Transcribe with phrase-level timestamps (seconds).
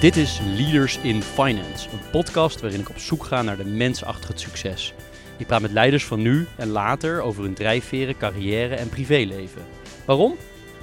[0.00, 4.04] Dit is Leaders in Finance, een podcast waarin ik op zoek ga naar de mens
[4.04, 4.94] achter het succes.
[5.36, 9.62] Ik praat met leiders van nu en later over hun drijfveren, carrière en privéleven.
[10.04, 10.36] Waarom?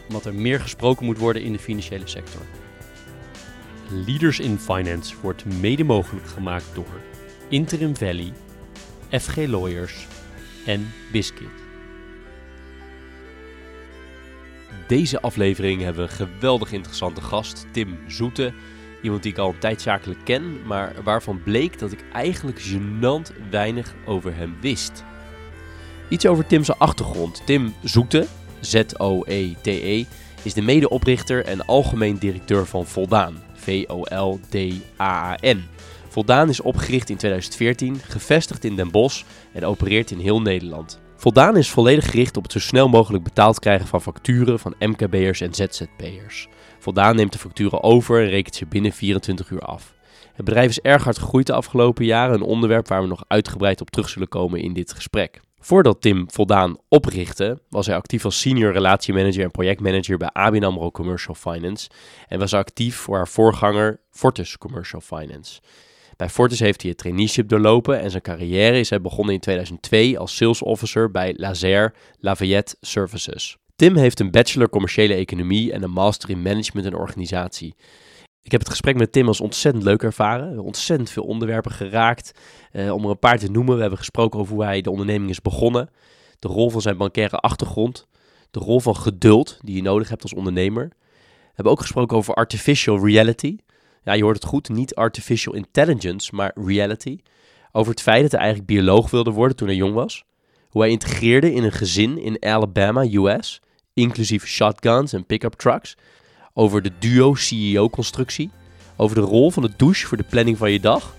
[0.08, 2.42] Omdat er meer gesproken moet worden in de financiële sector.
[4.06, 7.02] Leaders in Finance wordt mede mogelijk gemaakt door
[7.50, 8.34] Interim Valley,
[9.10, 10.08] FG Lawyers
[10.66, 11.50] en Biscuit.
[14.88, 18.54] Deze aflevering hebben we een geweldig interessante gast, Tim Zoete.
[19.06, 24.36] Iemand die ik al een ken, maar waarvan bleek dat ik eigenlijk gênant weinig over
[24.36, 25.04] hem wist.
[26.10, 27.42] Iets over Tim's achtergrond.
[27.46, 28.26] Tim Zoete,
[28.60, 30.06] Z-O-E-T-E,
[30.44, 34.74] is de medeoprichter en algemeen directeur van Voldaan, V-O-L-D-A-A-N.
[36.08, 41.00] Voldaan is opgericht in 2014, gevestigd in Den Bosch en opereert in heel Nederland.
[41.16, 45.42] Voldaan is volledig gericht op het zo snel mogelijk betaald krijgen van facturen van MKB'ers
[45.42, 46.48] en ZZP'ers.
[46.86, 49.94] Voldaan neemt de facturen over en rekent ze binnen 24 uur af.
[50.34, 53.82] Het bedrijf is erg hard gegroeid de afgelopen jaren, een onderwerp waar we nog uitgebreid
[53.82, 55.42] op terug zullen komen in dit gesprek.
[55.60, 60.92] Voordat Tim Voldaan oprichtte, was hij actief als senior relatiemanager en projectmanager bij ABN AMRO
[60.92, 61.90] Commercial Finance
[62.28, 65.62] en was actief voor haar voorganger Fortis Commercial Finance.
[66.16, 70.20] Bij Fortis heeft hij het traineeship doorlopen en zijn carrière is hij begonnen in 2002
[70.20, 73.58] als sales officer bij Lazer Lafayette Services.
[73.76, 77.76] Tim heeft een bachelor commerciële economie en een master in management en organisatie.
[78.42, 80.60] Ik heb het gesprek met Tim als ontzettend leuk ervaren.
[80.60, 82.32] Ontzettend veel onderwerpen geraakt.
[82.72, 85.30] Eh, om er een paar te noemen, we hebben gesproken over hoe hij de onderneming
[85.30, 85.90] is begonnen.
[86.40, 88.08] De rol van zijn bankaire achtergrond.
[88.52, 90.88] De rol van geduld die je nodig hebt als ondernemer.
[90.88, 93.58] We hebben ook gesproken over artificial reality.
[94.04, 97.20] Ja, je hoort het goed, niet artificial intelligence, maar reality.
[97.72, 100.26] Over het feit dat hij eigenlijk bioloog wilde worden toen hij jong was.
[100.70, 103.62] Hoe hij integreerde in een gezin in Alabama, US,
[103.96, 105.96] inclusief shotguns en pick-up trucks.
[106.54, 108.50] Over de duo-CEO-constructie.
[108.96, 111.16] Over de rol van de douche voor de planning van je dag.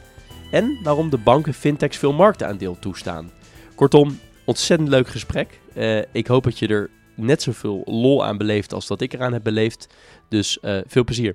[0.50, 3.30] En waarom de banken fintechs veel marktaandeel toestaan.
[3.74, 5.60] Kortom, ontzettend leuk gesprek.
[5.74, 9.32] Uh, ik hoop dat je er net zoveel lol aan beleeft als dat ik eraan
[9.32, 9.88] heb beleefd.
[10.28, 11.34] Dus uh, veel plezier.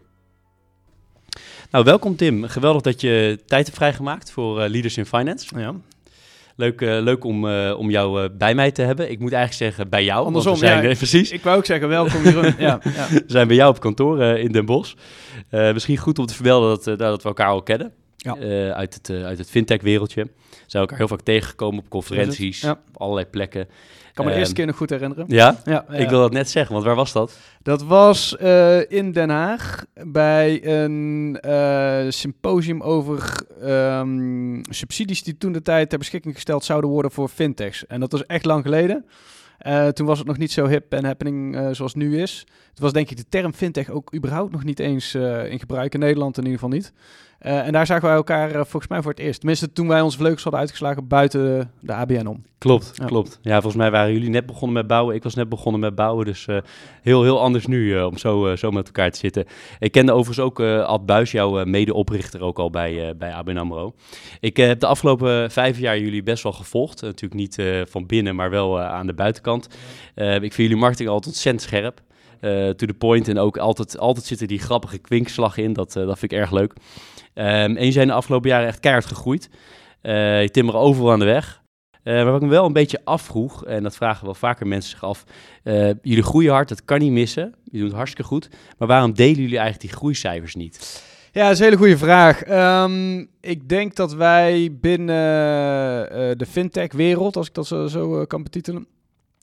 [1.72, 2.44] Nou, welkom Tim.
[2.48, 5.60] Geweldig dat je tijd hebt vrijgemaakt voor uh, Leaders in Finance.
[5.60, 5.76] Ja.
[6.62, 9.12] Leuk, uh, leuk om, uh, om jou uh, bij mij te hebben.
[9.12, 10.26] Ik moet eigenlijk zeggen bij jou.
[10.26, 11.32] Andersom, zijn, ja, precies.
[11.32, 12.44] Ik wou ook zeggen welkom Jeroen.
[12.58, 13.08] ja, ja.
[13.10, 14.94] We zijn bij jou op kantoor in Den Bosch.
[15.50, 17.94] misschien goed om te vermelden dat, dat we elkaar al kennen.
[18.24, 18.36] Ja.
[18.74, 20.24] uit het, uit het fintech-wereldje.
[20.24, 20.30] We
[20.68, 22.72] zijn elkaar heel vaak tegengekomen op conferenties, Ja.
[22.72, 23.62] op allerlei plekken.
[23.62, 23.68] Ik
[24.18, 25.26] kan me de Ehm, eerste keer nog goed herinneren.
[25.28, 25.62] Ja?
[25.66, 25.90] Ja.
[25.90, 27.38] Ik wil dat net zeggen, want waar was dat?
[27.64, 35.52] Dat was eh, in Den Haag bij een eh, symposium over ehm, subsidies die toen
[35.52, 37.88] de tijd ter beschikking gesteld zouden worden voor fintechs.
[37.88, 39.06] En dat was echt lang geleden.
[39.58, 42.46] Eh, toen was het nog niet zo hip en happening eh, zoals het nu is.
[42.70, 45.94] Het was denk ik de term fintech ook überhaupt nog niet eens eh, in gebruik.
[45.94, 46.94] In Nederland in ieder geval niet.
[47.42, 49.40] Eh, en daar zagen wij elkaar eh, volgens mij voor het eerst.
[49.40, 52.44] Tenminste, toen wij onze vleugels hadden uitgeslagen buiten de ABN om.
[52.58, 53.06] Klopt, Ja.
[53.06, 53.40] klopt.
[53.42, 55.16] Ja, volgens mij waren jullie net begonnen met bouwen.
[55.16, 56.26] Ik was net begonnen met bouwen.
[56.26, 56.58] Dus eh,
[57.02, 59.46] heel, heel anders nu om zo, zo met elkaar te zitten.
[59.80, 63.94] Ik kende overigens ook Ad Buis, jouw medeoprichter, ook al bij, bij ABN AMRO.
[64.40, 67.02] Ik heb de afgelopen vijf jaar jullie best wel gevolgd.
[67.02, 69.68] Natuurlijk niet van binnen, maar wel aan de buitenkant.
[70.16, 72.02] Ik vind jullie marketing altijd ontzettend scherp.
[72.42, 73.28] Eh, to the point.
[73.28, 75.74] En ook altijd, altijd zit die grappige kwinkslag in.
[75.74, 76.74] Dat, eh, dat vind ik erg leuk.
[77.34, 79.50] Ehm, en jullie zijn de afgelopen jaren echt keihard gegroeid.
[80.02, 81.62] Eh, je timmeren overal aan de weg.
[82.04, 84.92] Eh, maar wat ik me wel een beetje afvroeg, en dat vragen wel vaker mensen
[84.92, 85.24] zich af.
[85.64, 87.56] eh, jullie groeien hard, dat kan niet missen.
[87.64, 88.50] Je doet het hartstikke goed.
[88.78, 91.04] Maar waarom delen jullie eigenlijk die groeicijfers niet?
[91.32, 92.44] Ja, dat is een hele goede vraag.
[92.44, 95.16] Ehm, ik denk dat wij binnen
[96.12, 98.88] eh, de fintech-wereld, als ik dat zo, zo eh, kan betitelen,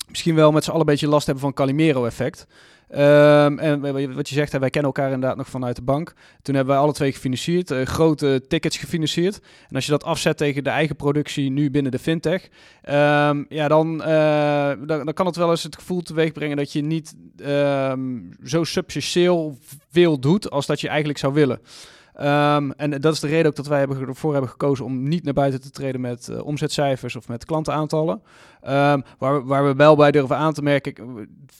[0.08, 2.46] misschien wel met z'n allen een beetje last hebben van Calimero-effect.
[2.88, 6.14] Ehm, en wat je zegt, wij kennen elkaar inderdaad nog vanuit de bank.
[6.42, 9.40] Toen hebben wij alle twee gefinancierd, eh, grote tickets gefinancierd.
[9.68, 12.48] En als je dat afzet tegen de eigen productie nu binnen de fintech,
[12.82, 16.72] ehm, ja, dan, eh, dan, dan kan het wel eens het gevoel teweeg brengen dat
[16.72, 19.58] je niet ehm, zo substantieel
[19.90, 21.60] veel doet als dat je eigenlijk zou willen.
[22.76, 25.60] En dat is de reden ook dat wij ervoor hebben gekozen om niet naar buiten
[25.60, 28.22] te treden met eh, omzetcijfers of met klantenaantallen.
[28.62, 30.94] Ehm, waar, waar we wel bij durven aan te merken,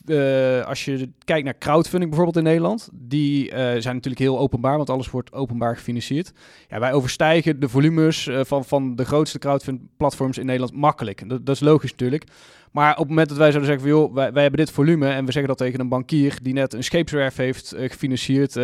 [0.07, 4.77] eh, als je kijkt naar crowdfunding bijvoorbeeld in Nederland, die eh, zijn natuurlijk heel openbaar,
[4.77, 6.33] want alles wordt openbaar gefinancierd.
[6.69, 11.29] Ja, wij overstijgen de volumes eh, van, van de grootste crowdfund-platforms in Nederland makkelijk.
[11.29, 12.25] Dat, dat is logisch natuurlijk.
[12.73, 15.09] Maar op het moment dat wij zouden zeggen van joh, wij, wij hebben dit volume
[15.09, 18.57] en we zeggen dat tegen een bankier die net een scheepswerf heeft gefinancierd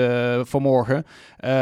[0.48, 1.04] vanmorgen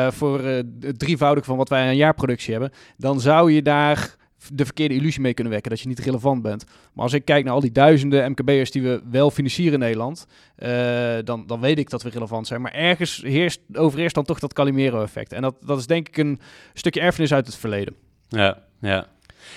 [0.09, 4.17] voor het drievoudige van wat wij aan jaarproductie hebben, dan zou je daar
[4.53, 6.65] de verkeerde illusie mee kunnen wekken dat je niet relevant bent.
[6.93, 10.27] Maar als ik kijk naar al die duizenden MKB'ers die we wel financieren in Nederland,
[10.57, 12.61] eh, dan, dan weet ik dat we relevant zijn.
[12.61, 15.33] Maar ergens heerst overeerst dan toch dat Calimero-effect.
[15.33, 16.41] En dat, dat is denk ik een
[16.75, 17.95] stukje erfenis uit het verleden.
[18.29, 19.07] Ja, ja.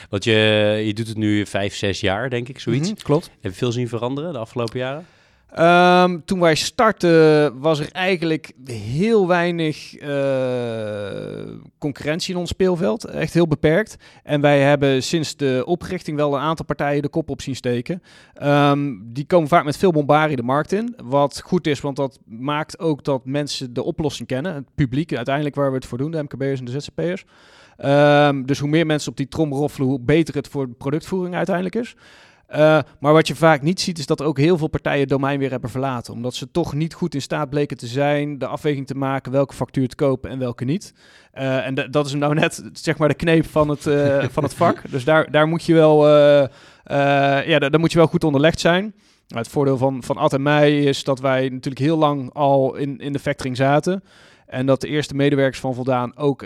[0.10, 0.34] Want je,
[0.86, 2.92] je doet het nu vijf, zes jaar, denk ik, zoiets.
[2.92, 3.30] Mhm, klopt.
[3.42, 5.06] Heb je veel zien veranderen de afgelopen jaren?
[5.56, 13.06] Ehm, toen wij startten was er eigenlijk heel weinig eh, concurrentie in ons speelveld.
[13.06, 13.96] Echt heel beperkt.
[14.24, 18.02] En wij hebben sinds de oprichting wel een aantal partijen de kop op zien steken.
[18.34, 20.96] Ehm, die komen vaak met veel bombarie de markt in.
[21.04, 24.54] Wat goed is, want dat maakt ook dat mensen de oplossing kennen.
[24.54, 27.26] Het publiek uiteindelijk waar we het voor doen, de MKB'ers en de ZZP'ers.
[27.86, 31.36] Um, dus hoe meer mensen op die trom roffelen, hoe beter het voor de productvoering
[31.36, 31.96] uiteindelijk is.
[32.50, 35.10] Uh, maar wat je vaak niet ziet, is dat er ook heel veel partijen het
[35.10, 36.14] domein weer hebben verlaten.
[36.14, 39.54] Omdat ze toch niet goed in staat bleken te zijn de afweging te maken welke
[39.54, 40.94] factuur te kopen en welke niet.
[41.34, 44.54] Uh, en dat is nou net zeg maar de kneep van het, uh, van het
[44.54, 44.92] vak.
[44.92, 46.50] Dus daar, daar moet je wel, ja,
[47.60, 48.94] daar, daar, moet je wel goed onderlegd zijn.
[49.28, 53.00] Het voordeel van, van Ad en mij is dat wij natuurlijk heel lang al in,
[53.00, 54.04] in de factoring zaten.
[54.46, 56.46] En dat de eerste medewerkers van Voldaan ook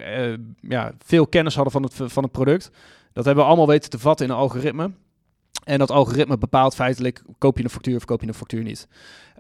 [0.62, 2.72] ja, veel kennis hadden van het, van het product.
[3.14, 4.92] Dat hebben we allemaal weten te vatten in een algoritme.
[5.64, 8.88] En dat algoritme bepaalt feitelijk, koop je een factuur of koop je een factuur niet.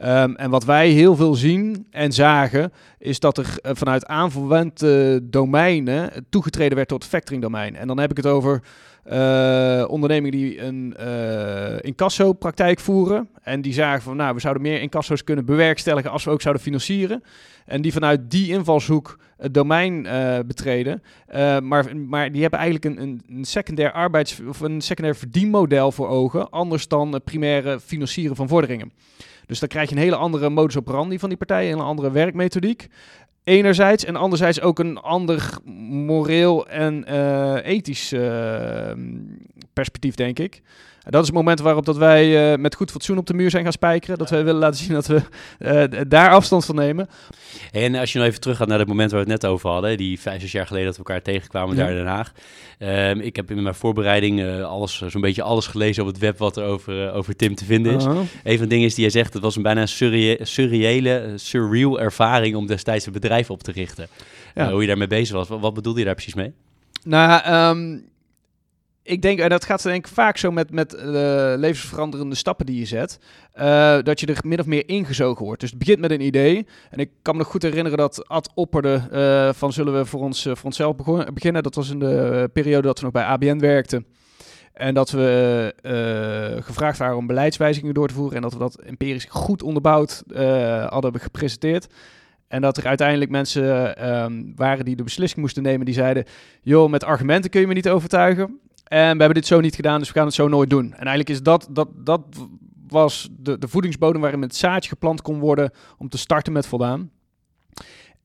[0.03, 5.19] Um, en wat wij heel veel zien en zagen, is dat er uh, vanuit aanverwante
[5.23, 7.75] domeinen toegetreden werd tot factoring domein.
[7.75, 8.61] En dan heb ik het over
[9.11, 13.29] uh, ondernemingen die een uh, incasso-praktijk voeren.
[13.41, 16.63] En die zagen van, nou, we zouden meer incasso's kunnen bewerkstelligen als we ook zouden
[16.63, 17.23] financieren.
[17.65, 21.03] En die vanuit die invalshoek het domein uh, betreden.
[21.63, 26.07] maar, maar die hebben eigenlijk een, een, een secundair arbeids- of een secundair verdienmodel voor
[26.07, 26.49] ogen.
[26.49, 28.91] Anders dan het primaire financieren van vorderingen.
[29.45, 32.87] Dus dan krijg je een hele andere modus operandi van die partijen, een andere werkmethodiek
[33.49, 35.57] enerzijds en anderzijds ook een ander
[35.89, 38.13] moreel en uh, ethisch
[39.79, 40.61] perspectief, denk ik.
[41.03, 43.49] En dat is het moment waarop dat wij uh, met goed fatsoen op de muur
[43.49, 44.17] zijn gaan spijkeren.
[44.17, 45.21] Dat wij willen laten zien dat we
[46.07, 47.07] daar afstand van nemen.
[47.71, 49.97] En als je nog even teruggaat naar het moment waar we het net over hadden,
[49.97, 51.81] die vijf, zes jaar geleden dat we elkaar tegenkwamen ja.
[51.81, 52.31] daar in Den Haag.
[52.79, 56.37] Um, ik heb in mijn voorbereiding uh, alles, zo'n beetje alles gelezen op het web
[56.37, 58.05] wat er over, over Tim te vinden is.
[58.05, 58.21] Uh -huh.
[58.43, 61.99] Een van de dingen is die hij zegt, het was een bijna surre surreële, surreal
[61.99, 64.07] ervaring om destijds een bedrijf op te richten.
[64.55, 64.71] Ja.
[64.71, 65.47] hoe je daarmee bezig was.
[65.47, 66.53] Wat, wat bedoelde je daar precies mee?
[67.03, 68.03] Nou, um,
[69.09, 71.01] ik denk, en dat gaat denk ik vaak zo met, met uh,
[71.55, 73.19] levensveranderende stappen die je zet,
[73.55, 75.61] uh, dat je er min of meer ingezogen wordt.
[75.61, 76.67] Dus het begint met een idee.
[76.89, 80.19] En ik kan me nog goed herinneren dat Ad opperde uh, van zullen we voor,
[80.19, 80.95] ons, voor onszelf
[81.33, 81.63] beginnen.
[81.63, 84.05] Dat was in de periode dat we nog bij ABN werkten.
[84.73, 85.73] En dat we
[86.59, 88.35] gevraagd waren om beleidswijzigingen door te voeren.
[88.35, 90.23] En dat we dat empirisch goed onderbouwd
[90.89, 91.87] hadden gepresenteerd.
[92.47, 93.63] En dat er uiteindelijk mensen
[94.09, 95.85] um, waren die de beslissing moesten nemen.
[95.85, 96.25] Die zeiden,
[96.61, 98.59] joh, met argumenten kun je me niet overtuigen.
[98.89, 100.85] En we hebben dit zo niet gedaan, dus we gaan het zo nooit doen.
[100.85, 102.21] En eigenlijk is dat, dat, dat
[102.87, 107.11] was de, de voedingsbodem waarin het zaadje geplant kon worden om te starten met voldaan.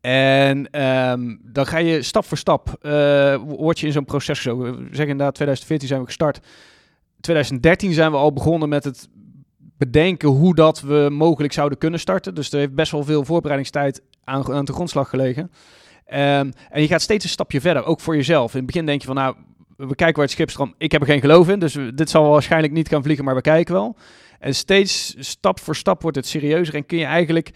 [0.00, 4.58] En um, dan ga je stap voor stap, uh, word je in zo'n proces zo.
[4.58, 6.40] We zeggen inderdaad, 2014 zijn we gestart.
[7.20, 9.08] 2013 zijn we al begonnen met het
[9.78, 12.34] bedenken hoe dat we mogelijk zouden kunnen starten.
[12.34, 15.43] Dus er heeft best wel veel voorbereidingstijd aan, aan de grondslag gelegen.
[15.43, 18.52] Um, en je gaat steeds een stapje verder, ook voor jezelf.
[18.52, 19.37] In het begin denk je van, nou,
[19.76, 20.75] we kijken waar het schip strandt.
[20.79, 23.41] Ik heb er geen geloof in, dus dit zal waarschijnlijk niet gaan vliegen, maar we
[23.41, 23.97] kijken wel.
[24.38, 27.53] En steeds stap voor stap wordt het serieuzer en kun je eigenlijk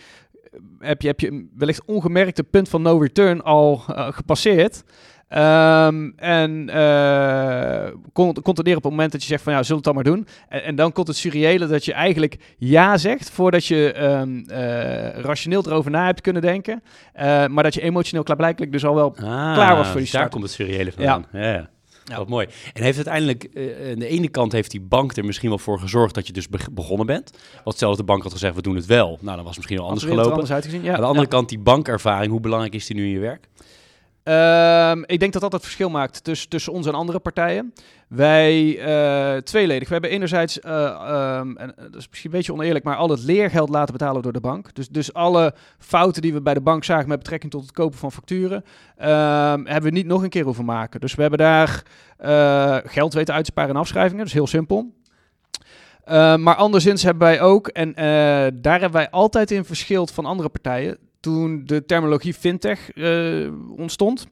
[0.78, 4.82] heb je, heb je wellicht ongemerkt het punt van no return al uh, gepasseerd.
[5.30, 9.82] Um, en uh, komt kon neer op het moment dat je zegt van ja, zullen
[9.82, 10.26] we het dan maar doen.
[10.48, 15.08] En, en, dan komt het surreële dat je eigenlijk ja zegt voordat je um, uh,
[15.08, 16.82] rationeel erover na hebt kunnen denken.
[17.16, 20.22] Uh, maar dat je emotioneel klaarblijkelijk dus al wel ah, klaar was voor die start.
[20.22, 21.26] Daar komt het surreële vandaan.
[21.32, 21.52] Ja.
[21.52, 21.68] ja.
[22.08, 22.16] Ja.
[22.16, 22.46] Wat mooi.
[22.72, 25.78] En heeft uiteindelijk, uh, aan de ene kant heeft die bank er misschien wel voor
[25.78, 27.32] gezorgd dat je dus be begonnen bent.
[27.64, 29.18] Want dat de bank had gezegd, we doen het wel.
[29.20, 30.32] Nou, dan was het misschien wel anders gelopen.
[30.32, 30.94] Anders uitgezien, ja.
[30.94, 33.48] Aan de andere kant, die bankervaring, hoe belangrijk is die nu in je werk?
[34.28, 37.72] Um, ik denk dat dat het verschil maakt tussen, tussen ons en andere partijen.
[38.08, 39.88] Wij, uh, tweeledig.
[39.88, 43.22] We hebben enerzijds, uh, um, en dat is misschien een beetje oneerlijk, maar al het
[43.22, 44.74] leergeld laten betalen door de bank.
[44.74, 47.98] Dus, dus alle fouten die we bij de bank zagen met betrekking tot het kopen
[47.98, 48.64] van facturen,
[48.98, 51.00] um, hebben we niet nog een keer hoeven maken.
[51.00, 51.82] Dus we hebben daar
[52.84, 54.24] geld weten uit te sparen in afschrijvingen.
[54.24, 54.92] Is heel simpel.
[56.38, 57.92] Maar anderszins hebben wij ook, en
[58.60, 64.26] daar hebben wij altijd in verschild van andere partijen, toen de terminologie fintech uh, ontstond.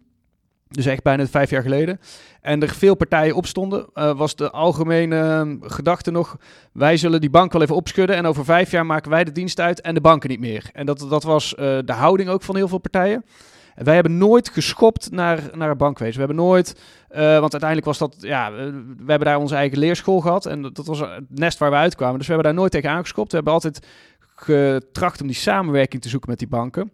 [0.68, 2.00] Dus echt bijna vijf jaar geleden.
[2.40, 6.36] En er veel partijen opstonden, uh, was de algemene uh, gedachte nog...
[6.72, 8.16] wij zullen die bank wel even opschudden...
[8.16, 10.70] en over vijf jaar maken wij de dienst uit en de banken niet meer.
[10.72, 13.24] En dat, dat was uh, de houding ook van heel veel partijen.
[13.76, 16.14] En wij hebben nooit geschopt naar, naar het bankwezen.
[16.14, 19.78] We hebben nooit, eh, want uiteindelijk was dat, ja, we, we hebben daar onze eigen
[19.78, 20.46] leerschool gehad.
[20.46, 22.18] En dat, dat was het nest waar we uitkwamen.
[22.18, 23.30] Dus we hebben daar nooit tegen aangeschopt.
[23.30, 23.86] We hebben altijd
[24.36, 26.92] getracht om die samenwerking te zoeken met die banken.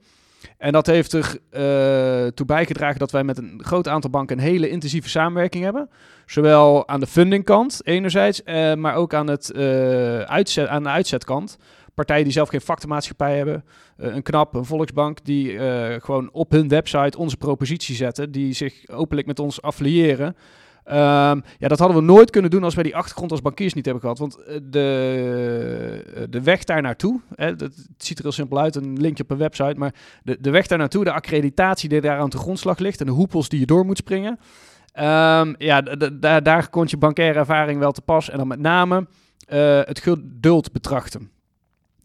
[0.58, 4.44] En dat heeft er eh, toe bijgedragen dat wij met een groot aantal banken een
[4.44, 5.90] hele intensieve samenwerking hebben.
[6.26, 11.58] Zowel aan de fundingkant enerzijds, eh, maar ook aan, het, eh, uitzet, aan de uitzetkant.
[11.94, 13.64] Partijen die zelf geen vaktenmaatschappij hebben,
[13.96, 15.58] een KNAP, een Volksbank, die
[16.00, 20.36] gewoon op hun website onze propositie zetten, die zich openlijk met ons affiliëren.
[20.84, 23.84] Ehm, ja, dat hadden we nooit kunnen doen als wij die achtergrond als bankiers niet
[23.84, 24.18] hebben gehad.
[24.18, 29.00] Want eh, de, eh, de weg daar naartoe, het ziet er heel simpel uit, een
[29.00, 32.30] linkje op een website, maar de, de weg daar naartoe, de accreditatie die daar aan
[32.30, 34.38] de grondslag ligt en de hoepels die je door moet springen.
[34.92, 35.80] Ehm, ja,
[36.40, 38.30] daar, komt je bankaire ervaring wel te pas.
[38.30, 39.06] En dan met name
[39.46, 41.30] eh, het geduld betrachten.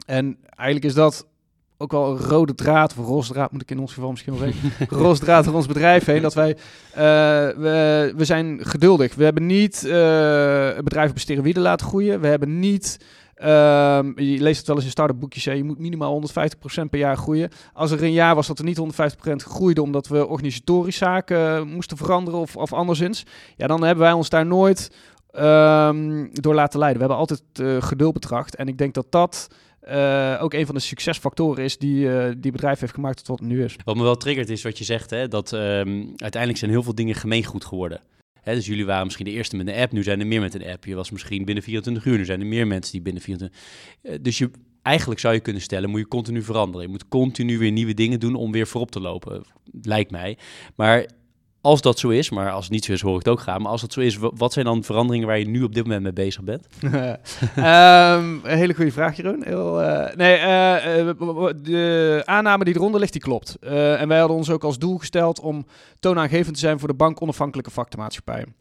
[0.06, 1.26] En eigenlijk is dat
[1.78, 4.86] ook wel een rode draad, of rosdraad moet ik in ons geval misschien wel zeggen,
[5.04, 6.56] rosdraad door ons bedrijf heen, dat wij,
[6.92, 7.02] eh,
[7.56, 9.14] we, we zijn geduldig.
[9.14, 12.20] We hebben niet eh het bedrijf op steroïden laten groeien.
[12.20, 13.00] We hebben niet,
[13.34, 16.98] ehm, je leest het wel eens in start-up boekjes, hè, je moet minimaal 150% per
[16.98, 17.50] jaar groeien.
[17.72, 21.62] Als er een jaar was dat er niet 150% groeide omdat we organisatorisch zaken eh,
[21.62, 24.92] moesten veranderen of, of anderszins, ja, dan hebben wij ons daar nooit
[25.30, 27.02] ehm, door laten leiden.
[27.02, 27.42] We hebben altijd
[27.84, 29.48] geduld betracht en ik denk dat dat
[29.88, 33.38] eh, ook een van de succesfactoren is die eh, die bedrijf heeft gemaakt tot wat
[33.38, 33.76] het nu is.
[33.84, 36.94] Wat me wel triggert is wat je zegt, hè, dat ehm, uiteindelijk zijn heel veel
[36.94, 38.00] dingen gemeengoed geworden.
[38.40, 40.54] Hè, dus jullie waren misschien de eerste met een app, nu zijn er meer met
[40.54, 40.84] een app.
[40.84, 43.60] Je was misschien binnen 24 uur, nu zijn er meer mensen die binnen 24
[44.02, 44.50] Eh, Dus je,
[44.82, 46.86] eigenlijk zou je kunnen stellen, moet je continu veranderen.
[46.86, 49.44] Je moet continu weer nieuwe dingen doen om weer voorop te lopen,
[49.82, 50.38] lijkt mij.
[50.76, 51.06] Maar
[51.60, 53.62] als dat zo is, maar als het niet zo is, hoor ik het ook gaan.
[53.62, 55.82] Maar als dat zo is, wa- wat zijn dan veranderingen waar je nu op dit
[55.84, 56.66] moment mee bezig bent?
[57.56, 59.44] Ehm, een hele goede vraag, Jeroen.
[59.44, 61.16] Eh, nee, eh, eh,
[61.62, 63.56] de aanname die eronder ligt, die klopt.
[63.60, 65.66] En wij hadden ons ook als doel gesteld om
[66.00, 68.54] toonaangevend te zijn voor de bank onafhankelijke vaktenmaatschappijen.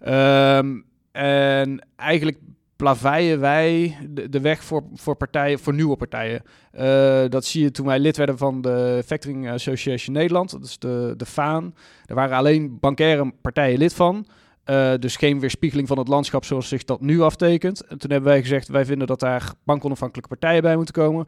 [0.00, 0.76] Ehm,
[1.12, 2.38] en eigenlijk
[2.78, 6.42] plaveien wij de, de weg voor, voor partijen, voor nieuwe partijen.
[6.70, 10.50] Eh, dat zie je toen wij lid werden van de Factoring Association Nederland.
[10.50, 11.74] Dat is de, de FAAN.
[12.06, 14.26] Er waren alleen bankaire partijen lid van.
[14.64, 17.80] Eh, dus geen weerspiegeling van het landschap zoals zich dat nu aftekent.
[17.80, 21.26] En toen hebben wij gezegd, wij vinden dat daar bankonafhankelijke partijen bij moeten komen.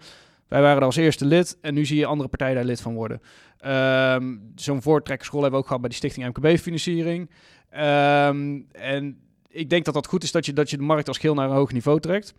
[0.49, 3.21] Wij waren als eerste lid en nu zie je andere partijen daar lid van worden.
[3.59, 7.31] Ehm, Zo'n voortrekkerschool hebben we ook gehad bij de Stichting MKB-financiering.
[7.71, 9.19] Ehm, en
[9.51, 11.49] ik denk dat dat goed is dat je, dat je de markt als geheel naar
[11.49, 12.35] een hoog niveau trekt.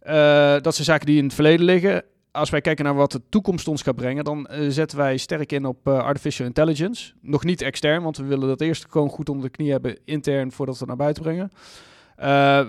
[0.00, 2.04] Eh, dat zijn zaken die in het verleden liggen.
[2.30, 5.52] Als wij kijken naar wat de toekomst ons gaat brengen, dan eh, zetten wij sterk
[5.52, 7.12] in op eh, artificial intelligence.
[7.20, 10.52] Nog niet extern, want we willen dat eerst gewoon goed onder de knie hebben intern
[10.52, 11.50] voordat we het naar buiten brengen.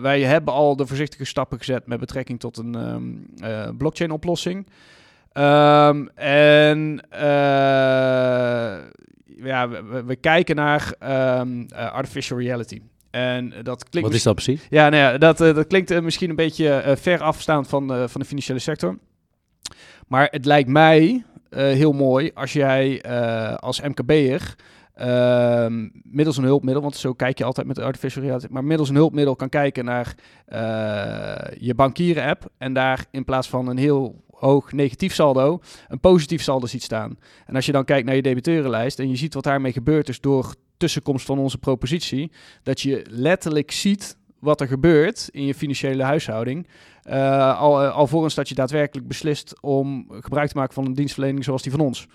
[0.02, 4.68] Wij hebben al de voorzichtige stappen gezet met betrekking tot een ehm, eh, blockchain-oplossing.
[5.32, 7.02] Ehm, en
[9.44, 9.70] ja,
[10.06, 12.82] we, kijken naar ehm, eh, artificial reality.
[13.14, 14.68] En dat klinkt Wat is dat precies?
[14.70, 17.94] ja, nou ja, dat, eh, dat klinkt eh, misschien een beetje eh, ver afstaand van,
[17.94, 18.98] eh, van de financiële sector.
[20.08, 24.56] Maar het lijkt mij eh, heel mooi als jij eh, als MKB'er
[24.94, 28.96] ehm, middels een hulpmiddel, want zo kijk je altijd met artificial reality, maar middels een
[28.96, 30.16] hulpmiddel kan kijken naar
[30.46, 36.42] eh, je bankieren-app en daar in plaats van een heel hoog negatief saldo, een positief
[36.42, 37.18] saldo ziet staan.
[37.46, 40.20] En als je dan kijkt naar je debiteurenlijst en je ziet wat daarmee gebeurt, dus
[40.22, 42.32] door tussenkomst van onze propositie,
[42.64, 46.68] dat je letterlijk ziet wat er gebeurt in je financiële huishouding.
[47.04, 51.44] eh, al, uh, alvorens dat je daadwerkelijk beslist om gebruik te maken van een dienstverlening
[51.44, 52.08] zoals die van ons.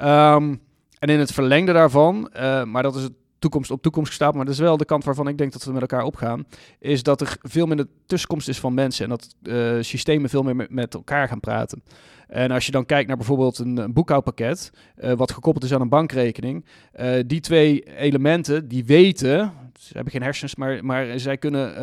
[0.00, 0.60] Um,
[0.98, 4.46] en in het verlengde daarvan, uh, maar dat is het toekomst op toekomst gestapeld, maar
[4.46, 6.46] dat is wel de kant waarvan ik denk dat we met elkaar opgaan,
[6.78, 10.66] is dat er veel minder tussenkomst is van mensen en dat uh, systemen veel meer
[10.70, 11.82] met, elkaar gaan praten.
[12.28, 15.88] En als je dan kijkt naar bijvoorbeeld een, boekhoudpakket, uh, wat gekoppeld is aan een
[15.88, 16.64] bankrekening,
[17.00, 21.74] uh, die twee elementen, die weten, ze hebben geen hersens, maar, maar zij kunnen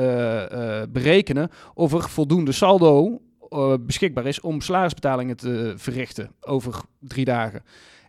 [0.91, 3.21] berekenen of er voldoende saldo
[3.79, 7.63] beschikbaar is om salarisbetalingen te verrichten over drie dagen.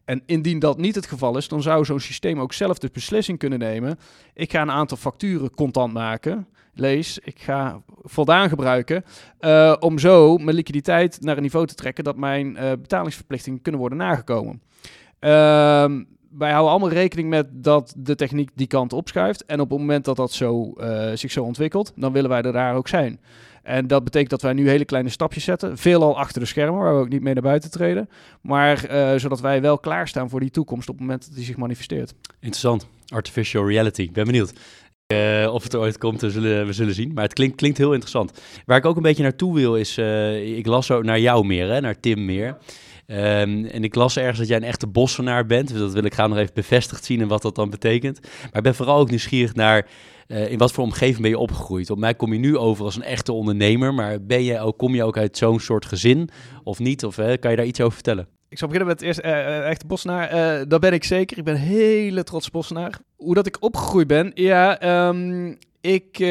[0.05, 3.39] En indien dat niet het geval is, dan zou zo'n systeem ook zelf de beslissing
[3.39, 3.99] kunnen nemen.
[4.35, 6.47] Ik ga een aantal facturen contant maken.
[6.75, 9.05] Lees, ik ga voldaan gebruiken.
[9.41, 13.81] Uh, om zo mijn liquiditeit naar een niveau te trekken dat mijn uh, betalingsverplichtingen kunnen
[13.81, 14.63] worden nagekomen.
[15.21, 15.31] Uh,
[16.39, 19.45] wij houden allemaal rekening met dat de techniek die kant opschuift.
[19.45, 22.53] En op het moment dat dat zo, uh, zich zo ontwikkelt, dan willen wij er
[22.53, 23.21] daar ook zijn.
[23.71, 25.79] En dat betekent dat wij nu hele kleine stapjes zetten.
[25.79, 28.09] Veelal achter de schermen, waar we ook niet mee naar buiten treden.
[28.41, 31.57] Maar uh, zodat wij wel klaarstaan voor die toekomst op het moment dat die zich
[31.57, 32.15] manifesteert.
[32.33, 32.87] Interessant.
[33.09, 34.03] Artificial reality.
[34.03, 34.53] Ik ben benieuwd.
[35.13, 37.13] Uh, of het er ooit komt, we zullen, we zullen zien.
[37.13, 38.41] Maar het klinkt, klinkt heel interessant.
[38.67, 39.99] Waar ik ook een beetje naartoe wil is...
[39.99, 42.57] Uh, ik las zo naar jou meer, hè, naar Tim meer.
[43.07, 45.69] Ehm, en ik las ergens dat jij een echte bossenaar bent.
[45.69, 48.21] Dus dat wil ik graag nog even bevestigd zien en wat dat dan betekent.
[48.23, 49.87] Maar ik ben vooral ook nieuwsgierig naar
[50.31, 51.91] eh, in wat voor omgeving ben je opgegroeid.
[51.91, 53.95] Op mij kom je nu over als een echte ondernemer.
[53.95, 56.29] Maar ben je ook, kom je ook uit zo'n soort gezin
[56.65, 57.05] of niet?
[57.05, 58.29] Of kan je daar iets over vertellen?
[58.49, 60.35] Ik zal beginnen met het eerste uh, echte bossenaar.
[60.35, 61.39] Uh, dat ben ik zeker.
[61.39, 62.99] Ik ben hele trots bossenaar.
[63.17, 64.31] Hoe dat ik opgegroeid ben?
[64.35, 66.29] Ja, um, ik uh,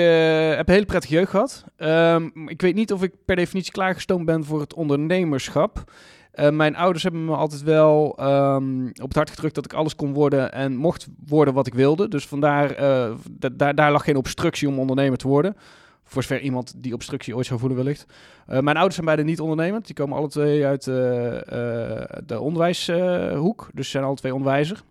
[0.55, 1.63] heb een hele prettige jeugd gehad.
[1.77, 5.91] Um, ik weet niet of ik per definitie klaargestoomd ben voor het ondernemerschap.
[6.39, 9.95] Uh, mijn ouders hebben me altijd wel um, op het hart gedrukt dat ik alles
[9.95, 12.07] kon worden en mocht worden wat ik wilde.
[12.07, 15.55] Dus vandaar, uh, daar, daar lag geen obstructie om ondernemer te worden.
[16.03, 18.05] Voor zover iemand die obstructie ooit zou voelen wellicht.
[18.49, 19.85] Uh, mijn ouders zijn beide niet ondernemend.
[19.85, 23.69] Die komen alle twee uit de onderwijshoek.
[23.73, 24.81] dus zijn alle twee onderwijzer.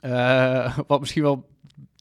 [0.86, 1.50] wat misschien wel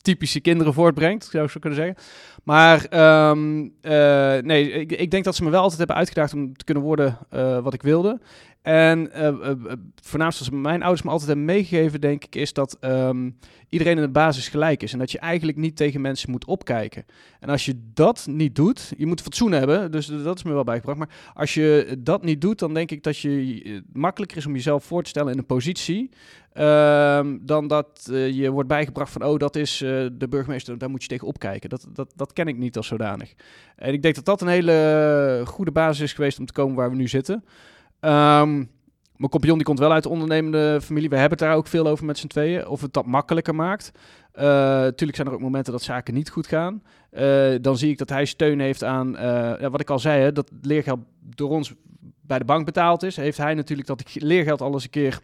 [0.02, 1.96] typische kinderen voortbrengt, zou ik zo kunnen zeggen.
[2.44, 6.66] Maar uh, nee, ik, ik, denk dat ze me wel altijd hebben uitgedaagd om te
[6.66, 7.18] kunnen worden
[7.64, 8.20] wat ik wilde.
[8.62, 9.52] En uh,
[10.02, 13.38] voornaamst wat mijn ouders me altijd hebben meegegeven, denk ik, is dat um,
[13.70, 14.94] iedereen in de basis gelijk is.
[14.94, 17.06] En dat je eigenlijk niet tegen mensen moet opkijken.
[17.40, 20.64] En als je dat niet doet, je moet fatsoen hebben, dus dat is me wel
[20.64, 20.98] bijgebracht.
[20.98, 24.84] Maar als je dat niet doet, dan denk ik dat je makkelijker is om jezelf
[24.84, 26.10] voor te stellen in een positie.
[26.58, 29.78] Um, dan dat je wordt bijgebracht van, oh, dat is
[30.12, 31.70] de burgemeester, daar moet je tegen opkijken.
[31.70, 33.34] Dat, dat, dat ken ik niet als zodanig.
[33.76, 36.90] En ik denk dat dat een hele goede basis is geweest om te komen waar
[36.90, 37.44] we nu zitten.
[38.02, 38.70] Um,
[39.22, 41.10] mijn compagnon die komt wel uit de ondernemende familie.
[41.10, 42.68] We hebben het daar ook veel over met z'n tweeën.
[42.68, 43.92] Of het dat makkelijker maakt.
[44.36, 44.42] Uh,
[44.88, 46.84] tuurlijk zijn er ook momenten dat zaken niet goed gaan.
[47.12, 49.22] Uh, dan zie ik dat hij steun heeft aan, uh,
[49.60, 51.00] ja, wat ik al zei, hè, dat leergeld
[51.36, 51.74] door ons
[52.22, 53.16] bij de bank betaald is.
[53.16, 55.20] Heeft hij natuurlijk dat leergeld alles een keer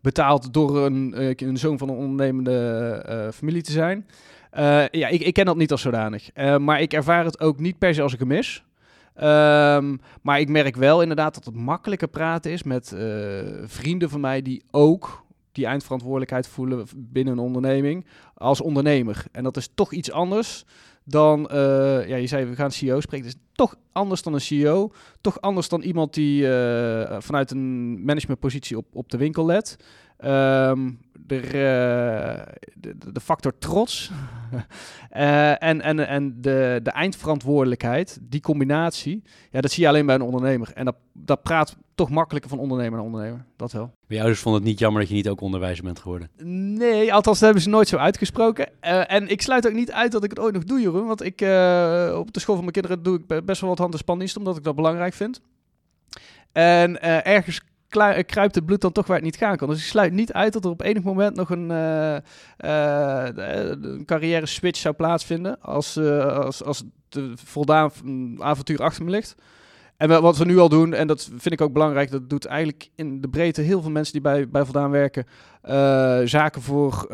[0.00, 1.14] betaald door een,
[1.46, 4.06] een zoon van een ondernemende familie te zijn.
[4.90, 6.34] ja, ik, ik, ken dat niet als zodanig.
[6.58, 8.64] maar ik ervaar het ook niet per se als ik hem mis.
[9.22, 13.00] Um, maar ik merk wel inderdaad dat het makkelijker praten is met uh,
[13.64, 19.24] vrienden van mij die ook die eindverantwoordelijkheid voelen binnen een onderneming als ondernemer.
[19.32, 20.64] En dat is toch iets anders
[21.04, 24.92] dan, uh, ja, je zei we gaan CEO spreken, dus toch anders dan een CEO,
[25.20, 29.76] toch anders dan iemand die uh, vanuit een managementpositie op, op de winkel let.
[30.24, 31.00] Um,
[31.38, 34.10] de, de, de, factor trots
[35.16, 40.14] uh, en, en, en de, de eindverantwoordelijkheid, die combinatie, ja, dat zie je alleen bij
[40.14, 40.70] een ondernemer.
[40.74, 43.92] En dat, dat praat toch makkelijker van ondernemer naar ondernemer, dat wel.
[44.06, 46.30] Bij jou dus vond het niet jammer dat je niet ook onderwijzer bent geworden?
[46.74, 48.68] Nee, althans dat hebben ze nooit zo uitgesproken.
[48.82, 51.06] Uh, en ik sluit ook niet uit dat ik het ooit nog doe, Jeroen.
[51.06, 53.92] Want ik, uh, op de school van mijn kinderen doe ik best wel wat hand-
[53.92, 55.40] en spandienst, omdat ik dat belangrijk vind.
[56.52, 57.60] En ergens
[58.26, 59.68] kruipt het bloed dan toch waar het niet gaan kan.
[59.68, 62.16] Dus ik sluit niet uit dat er op enig moment nog een, uh,
[62.56, 65.60] een carrière switch zou plaatsvinden.
[65.60, 67.90] Als, uh, als, als de voldaan
[68.38, 69.34] avontuur achter me ligt.
[69.96, 72.90] En wat we nu al doen, en dat vind ik ook belangrijk, dat doet eigenlijk
[72.94, 75.26] in de breedte heel veel mensen die bij, bij Voldaan werken,
[76.28, 77.06] zaken voor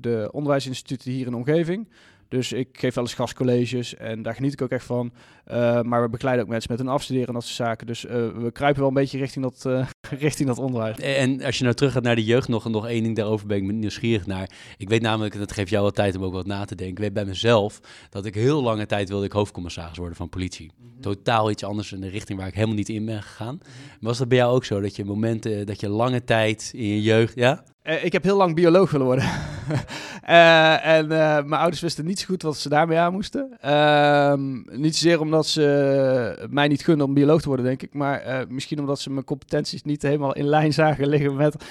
[0.00, 1.88] de onderwijsinstituten hier in de omgeving.
[2.32, 5.12] Dus ik geef wel eens gastcolleges en daar geniet ik ook echt van.
[5.50, 7.86] Uh, maar we begeleiden ook mensen met een afstuderen en dat soort zaken.
[7.86, 9.86] Dus uh, we kruipen wel een beetje richting dat, uh,
[10.26, 10.96] richting dat onderwijs.
[10.96, 13.56] En als je nou terug gaat naar de jeugd, nog, nog één ding daarover ben
[13.56, 14.50] ik nieuwsgierig naar.
[14.76, 16.94] Ik weet namelijk, en dat geeft jou wel tijd om ook wat na te denken.
[16.94, 20.70] Ik weet bij mezelf dat ik heel lange tijd wilde ik hoofdcommissaris worden van politie.
[20.76, 21.00] Mm -hmm.
[21.00, 23.54] Totaal iets anders in de richting waar ik helemaal niet in ben gegaan.
[23.54, 23.96] Mm -hmm.
[24.00, 24.80] Was dat bij jou ook zo?
[24.80, 27.64] Dat je momenten, dat je lange tijd in je jeugd, ja?
[27.84, 29.24] Uh, ik heb heel lang bioloog willen worden.
[29.24, 33.56] uh, en uh, mijn ouders wisten niet zo goed wat ze daarmee aan moesten.
[33.60, 37.94] Ehm, niet zozeer omdat ze mij niet gunden om bioloog te worden, denk ik.
[37.94, 41.64] Maar misschien omdat ze mijn competenties niet helemaal in lijn zagen liggen met,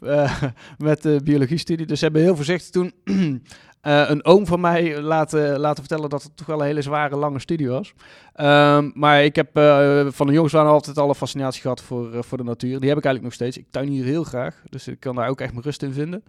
[0.78, 1.86] met de biologiestudie.
[1.86, 2.92] Dus ze hebben heel voorzichtig toen
[3.86, 7.16] Uh, een oom van mij laten, laten vertellen dat het toch wel een hele zware,
[7.16, 7.92] lange studie was.
[8.40, 12.24] Um, maar ik heb uh, van de jongens aan altijd al een fascinatie gehad voor,
[12.24, 12.80] voor de natuur.
[12.80, 13.56] Die heb ik eigenlijk nog steeds.
[13.56, 16.22] Ik tuinier heel graag, dus ik kan daar ook echt mijn rust in vinden.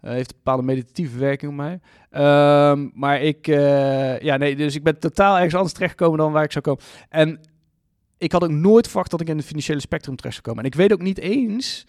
[0.00, 1.80] heeft een bepaalde meditatieve werking op mij.
[2.70, 3.46] Um, maar ik,
[4.20, 6.82] ja, nee, dus ik ben totaal ergens anders terechtgekomen dan waar ik zou komen.
[7.08, 7.40] En
[8.18, 10.62] ik had ook nooit verwacht dat ik in het financiële spectrum terecht zou komen.
[10.62, 11.84] En ik weet ook niet eens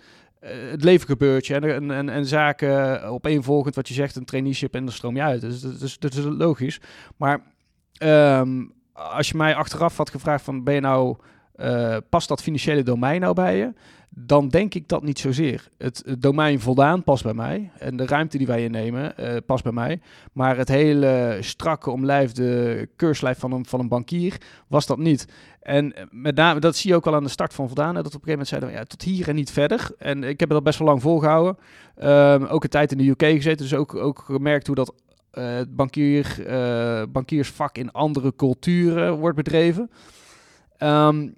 [0.46, 4.84] het leven gebeurt je en, en, en, zaken opeenvolgend wat je zegt, een traineeship en
[4.86, 5.42] dan stroom je uit.
[5.42, 6.80] Dus dat is, dat is logisch.
[7.18, 7.42] Maar
[8.40, 11.18] um, als je mij achteraf had gevraagd van ben je nou,
[11.56, 13.74] uh, past dat financiële domein nou bij je?
[14.18, 15.70] Dan denk ik dat niet zozeer.
[15.78, 19.64] Het, het domein voldaan past bij mij en de ruimte die wij innemen uh, past
[19.64, 20.00] bij mij.
[20.32, 25.28] Maar het hele strakke omlijfde keurslijf van een, van een bankier was dat niet.
[25.62, 27.94] En met name, dat zie je ook al aan de start van Voldaan.
[27.94, 29.90] Dat op een gegeven moment zeiden we, ja, tot hier en niet verder.
[29.98, 31.58] En ik heb dat best wel lang volgehouden.
[32.04, 34.94] Um, ook een tijd in de UK gezeten, dus ook, ook gemerkt hoe dat
[35.34, 39.90] uh, bankier, uh, bankiersvak in andere culturen wordt bedreven.
[40.80, 41.36] Um,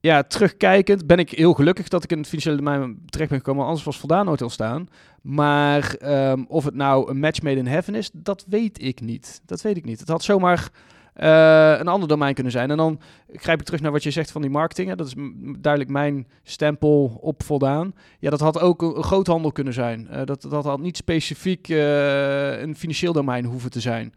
[0.00, 3.64] ja, terugkijkend ben ik heel gelukkig dat ik in het financiële domein terecht ben gekomen.
[3.64, 4.88] Anders was Voldaan nooit ontstaan.
[5.22, 9.40] Maar ehm, of het nou een match made in heaven is, dat weet ik niet.
[9.44, 10.00] Dat weet ik niet.
[10.00, 10.70] Het had zomaar
[11.18, 12.70] eh, een ander domein kunnen zijn.
[12.70, 13.00] En dan
[13.32, 14.94] grijp ik terug naar wat je zegt van die marketing.
[14.94, 15.14] Dat is
[15.58, 17.94] duidelijk mijn stempel op voldaan.
[18.18, 20.08] Ja, dat had ook een, een groothandel kunnen zijn.
[20.08, 24.14] Eh, dat, dat had niet specifiek eh, een financieel domein hoeven te zijn.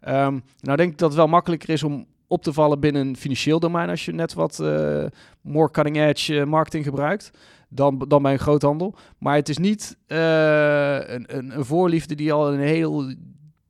[0.00, 3.16] Ehm, nou denk ik dat het wel makkelijker is om op te vallen binnen een
[3.16, 5.04] financieel domein als je net wat eh,
[5.40, 7.30] more cutting edge eh, marketing gebruikt
[7.68, 8.94] dan, dan bij een groothandel.
[9.18, 13.14] Maar het is niet eh, een, een, een voorliefde die al in een heel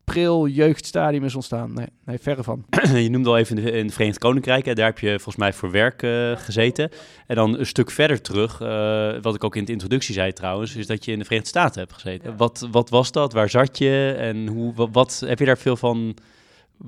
[0.04, 1.72] pril jeugdstadium is ontstaan.
[1.74, 2.64] Nee, nee verre van.
[2.94, 5.36] je noemde al even in, de, in het Verenigd Koninkrijk, hè, daar heb je volgens
[5.36, 6.06] mij voor werk
[6.38, 6.90] gezeten.
[7.26, 10.76] En dan een stuk verder terug, eh, wat ik ook in de introductie zei trouwens,
[10.76, 12.36] is dat je in de Verenigde Staten hebt gezeten.
[12.36, 13.32] Wat, wat was dat?
[13.32, 14.14] Waar zat je?
[14.18, 16.16] En hoe, wat, wat heb je daar veel van,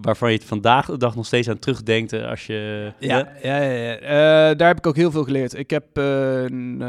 [0.01, 2.93] waarvan je het vandaag de dag nog steeds aan terugdenkt eh, als je...
[2.99, 3.97] Ja, ja, ja, ja.
[3.97, 5.59] Eh, daar heb ik ook heel veel geleerd.
[5.59, 6.83] Ik heb eh, een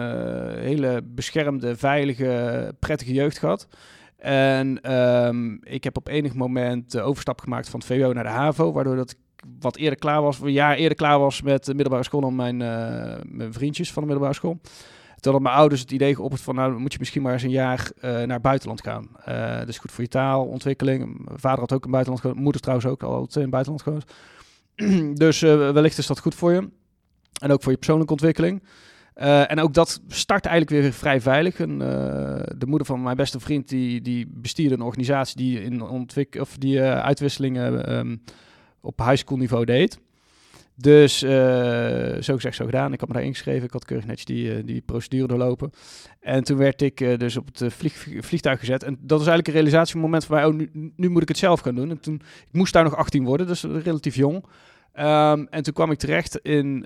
[0.60, 3.68] hele beschermde, veilige, prettige jeugd gehad.
[4.18, 8.30] En ehm, ik heb op enig moment de overstap gemaakt van het VWO naar de
[8.30, 9.18] HAVO, waardoor dat ik
[9.60, 12.58] wat eerder klaar was, een jaar eerder klaar was met de middelbare school dan mijn,
[12.58, 14.60] mijn vriendjes van de middelbare school.
[15.26, 17.92] Hadden mijn ouders het idee geopperd van, nou moet je misschien maar eens een jaar
[18.00, 19.08] eh, naar buitenland gaan.
[19.26, 21.26] Eh dat is goed voor je taalontwikkeling.
[21.26, 24.06] Mijn vader had ook een buitenland gewoond, moeder trouwens ook, al in het buitenland gewoond.
[25.20, 26.70] dus eh, wellicht is dat goed voor je.
[27.42, 28.64] En ook voor je persoonlijke ontwikkeling.
[29.16, 31.56] En ook dat start eigenlijk weer vrij veilig.
[31.56, 36.58] De moeder van mijn beste vriend die, die bestierde een organisatie die, in ontwik of
[36.58, 38.16] die uitwisselingen ehm,
[38.82, 40.00] op high school niveau deed.
[40.78, 41.30] Dus eh,
[42.22, 42.94] zo gezegd, zo gedaan.
[42.94, 43.64] Ik had me daar ingeschreven.
[43.64, 45.72] Ik had keurig netjes die, eh, die procedure doorlopen.
[46.20, 48.84] En toen werd ik eh, dus op het vlieg, vliegtuig gezet.
[48.84, 50.46] En dat was eigenlijk een realisatiemoment voor mij.
[50.46, 51.90] Oh, nu, nu moet ik het zelf gaan doen.
[51.90, 52.16] En toen,
[52.48, 54.46] ik moest daar nog 18 worden, dus relatief jong.
[54.94, 56.86] Ehm, en toen kwam ik terecht in,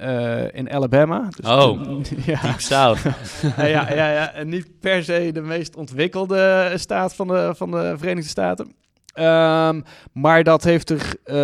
[0.54, 1.28] in Alabama.
[1.30, 1.82] Dus Oh.
[1.82, 2.42] toen- ja.
[2.42, 3.02] Deep South.
[3.58, 4.34] ja, ja, ja, ja.
[4.34, 8.74] En niet per se de meest ontwikkelde staat van de, van de Verenigde Staten.
[9.14, 9.82] Ehm,
[10.14, 11.36] maar dat heeft er eh,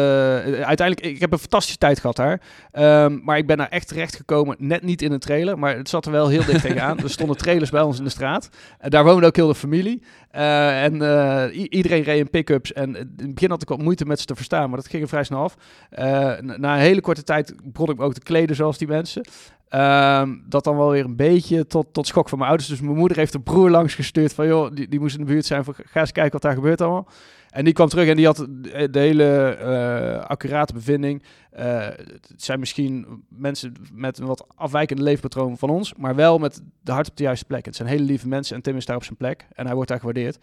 [0.61, 1.01] uiteindelijk.
[1.01, 2.41] Ik heb een fantastische tijd gehad daar.
[2.71, 4.55] Ehm, maar ik ben daar echt terecht gekomen.
[4.59, 6.99] Net niet in een trailer, maar het zat er wel heel dicht tegenaan.
[6.99, 8.49] Er stonden trailers bij ons in de straat.
[8.79, 10.01] En daar woonde ook heel de familie.
[10.31, 12.73] Eh, en eh, iedereen reed in pick-ups.
[12.73, 15.03] En in het begin had ik wat moeite met ze te verstaan, maar dat ging
[15.03, 15.55] er vrij snel af.
[15.89, 16.05] Eh,
[16.41, 19.25] na, na een hele korte tijd begon ik me ook te kleden zoals die mensen.
[19.69, 22.69] Ehm, dat dan wel weer een beetje tot, tot schok van mijn ouders.
[22.69, 24.47] Dus mijn moeder heeft een broer langs gestuurd van...
[24.47, 25.73] joh, die, die moest in de buurt zijn van...
[25.77, 27.07] ga eens kijken wat daar gebeurt allemaal.
[27.55, 28.47] En die kwam terug en die had
[28.91, 31.23] de, hele eh, accurate bevinding.
[31.51, 31.87] Eh,
[32.29, 35.93] het zijn misschien mensen met een wat afwijkende leefpatroon van ons...
[35.93, 37.65] maar wel met de hart op de juiste plek.
[37.65, 39.47] Het zijn hele lieve mensen en Tim is daar op zijn plek.
[39.53, 40.37] En hij wordt daar gewaardeerd.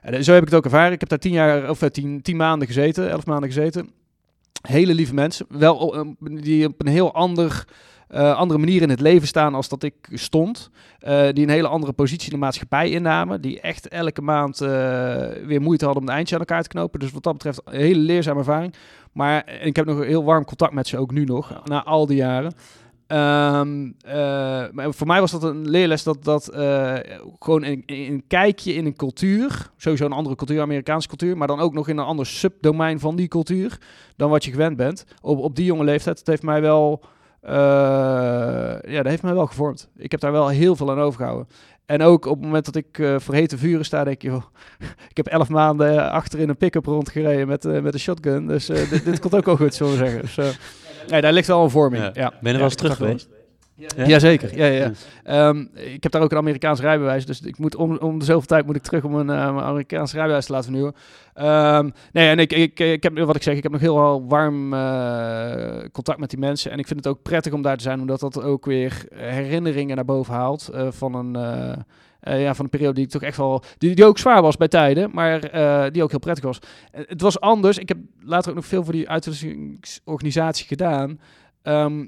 [0.00, 0.92] En eh, zo heb ik het ook ervaren.
[0.92, 3.90] Ik heb daar tien, jaar, of, tien, tien maanden gezeten, elf maanden gezeten.
[4.68, 5.46] Hele lieve mensen.
[5.48, 7.64] Wel die op een heel ander
[8.08, 10.70] eh, andere manier in het leven staan als dat ik stond.
[10.98, 13.40] Eh, die een hele andere positie in de maatschappij innamen.
[13.40, 14.68] Die echt elke maand eh,
[15.46, 17.00] weer moeite hadden om de eindje aan elkaar te knopen.
[17.00, 18.74] Dus wat dat betreft een hele leerzame ervaring.
[19.12, 22.06] Maar en ik heb nog heel warm contact met ze ook nu nog, na al
[22.06, 22.52] die jaren.
[23.06, 24.14] Ehm, eh,
[24.72, 26.50] maar voor mij was dat een leerles dat, dat
[27.38, 31.60] gewoon een, een kijkje in een cultuur, sowieso een andere cultuur, Amerikaanse cultuur, maar dan
[31.60, 33.78] ook nog in een ander subdomein van die cultuur
[34.16, 35.04] dan wat je gewend bent.
[35.20, 37.02] Op, op die jonge leeftijd, dat heeft mij wel,
[37.40, 37.52] eh,
[38.92, 39.88] ja, dat heeft mij wel gevormd.
[39.96, 41.48] Ik heb daar wel heel veel aan overgehouden.
[41.86, 44.42] En ook op het moment dat ik eh, voor hete vuren sta, denk je, joh,
[45.10, 48.46] ik heb elf maanden achter in een pick-up rondgereden met, eh, met een shotgun.
[48.46, 50.20] Dus eh, dit, dit komt ook wel goed, zullen we zeggen.
[50.20, 50.46] Dus, eh,
[51.10, 52.02] nee, daar ligt wel een vorming.
[52.04, 52.10] Ja.
[52.14, 52.28] Ja.
[52.28, 53.28] Ben je er Ja, wel eens ik terug geweest?
[53.78, 54.06] Ja?
[54.06, 54.84] Jazeker, ja, ja.
[54.84, 54.92] ja.
[55.24, 58.46] Ehm, ik heb daar ook een Amerikaans rijbewijs, dus ik moet om, om de zoveel
[58.46, 60.94] tijd moet ik terug om een mijn Amerikaans rijbewijs te laten vernieuwen.
[61.34, 64.74] Ehm, nee, en ik, ik, ik heb, wat ik zeg, ik heb nog heel warm
[64.74, 66.70] eh, contact met die mensen.
[66.70, 69.96] En ik vind het ook prettig om daar te zijn, omdat dat ook weer herinneringen
[69.96, 71.32] naar boven haalt eh, van een...
[72.20, 73.62] ja, van een periode die ik toch echt wel...
[73.78, 75.40] Die, die ook zwaar was bij tijden, maar
[75.92, 76.58] die ook heel prettig was.
[76.90, 77.78] Het was anders.
[77.78, 81.20] Ik heb later ook nog veel voor die uitwisselingsorganisatie gedaan.
[81.62, 82.04] Ehm,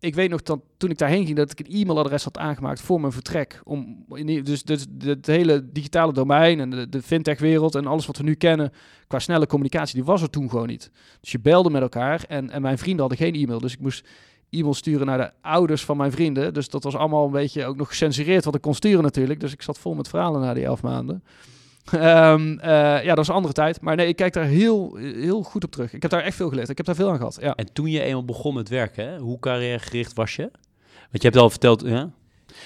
[0.00, 3.00] ik weet nog dat toen ik daarheen ging, dat ik een e-mailadres had aangemaakt voor
[3.00, 3.60] mijn vertrek.
[3.64, 4.04] Om,
[4.42, 8.34] dus, dus het hele digitale domein en de, de fintech-wereld en alles wat we nu
[8.34, 8.72] kennen
[9.06, 10.90] qua snelle communicatie, die was er toen gewoon niet.
[11.20, 13.60] Dus je belde met elkaar en, en mijn vrienden hadden geen e-mail.
[13.60, 14.06] Dus ik moest
[14.50, 16.54] e-mail sturen naar de ouders van mijn vrienden.
[16.54, 19.40] Dus dat was allemaal een beetje ook nog gecensureerd wat ik kon sturen natuurlijk.
[19.40, 21.22] Dus ik zat vol met verhalen na die elf maanden.
[21.92, 22.70] Ehm, eh,
[23.02, 23.80] ja, dat was een andere tijd.
[23.80, 25.92] Maar nee, ik kijk daar heel, heel goed op terug.
[25.92, 26.68] Ik heb daar echt veel geleerd.
[26.68, 27.38] Ik heb daar veel aan gehad.
[27.40, 27.54] Ja.
[27.54, 30.50] En toen je eenmaal begon met werken, hoe carrièregericht was je?
[31.10, 32.10] Want je hebt al verteld, ja?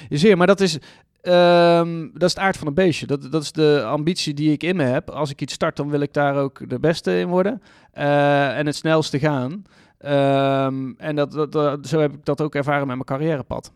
[0.08, 0.78] Zeer, maar dat is,
[1.20, 3.06] ehm, dat is het aard van een beestje.
[3.06, 5.10] Dat, dat is de ambitie die ik in me heb.
[5.10, 7.62] Als ik iets start, dan wil ik daar ook de beste in worden.
[7.92, 9.62] Eh, en het snelste gaan.
[9.98, 13.72] Ehm, en dat, dat, dat- zo heb ik dat ook ervaren met mijn carrièrepad.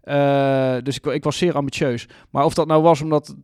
[0.00, 2.08] Eh, dus ik, ik was zeer ambitieus.
[2.30, 3.34] Maar of dat nou was omdat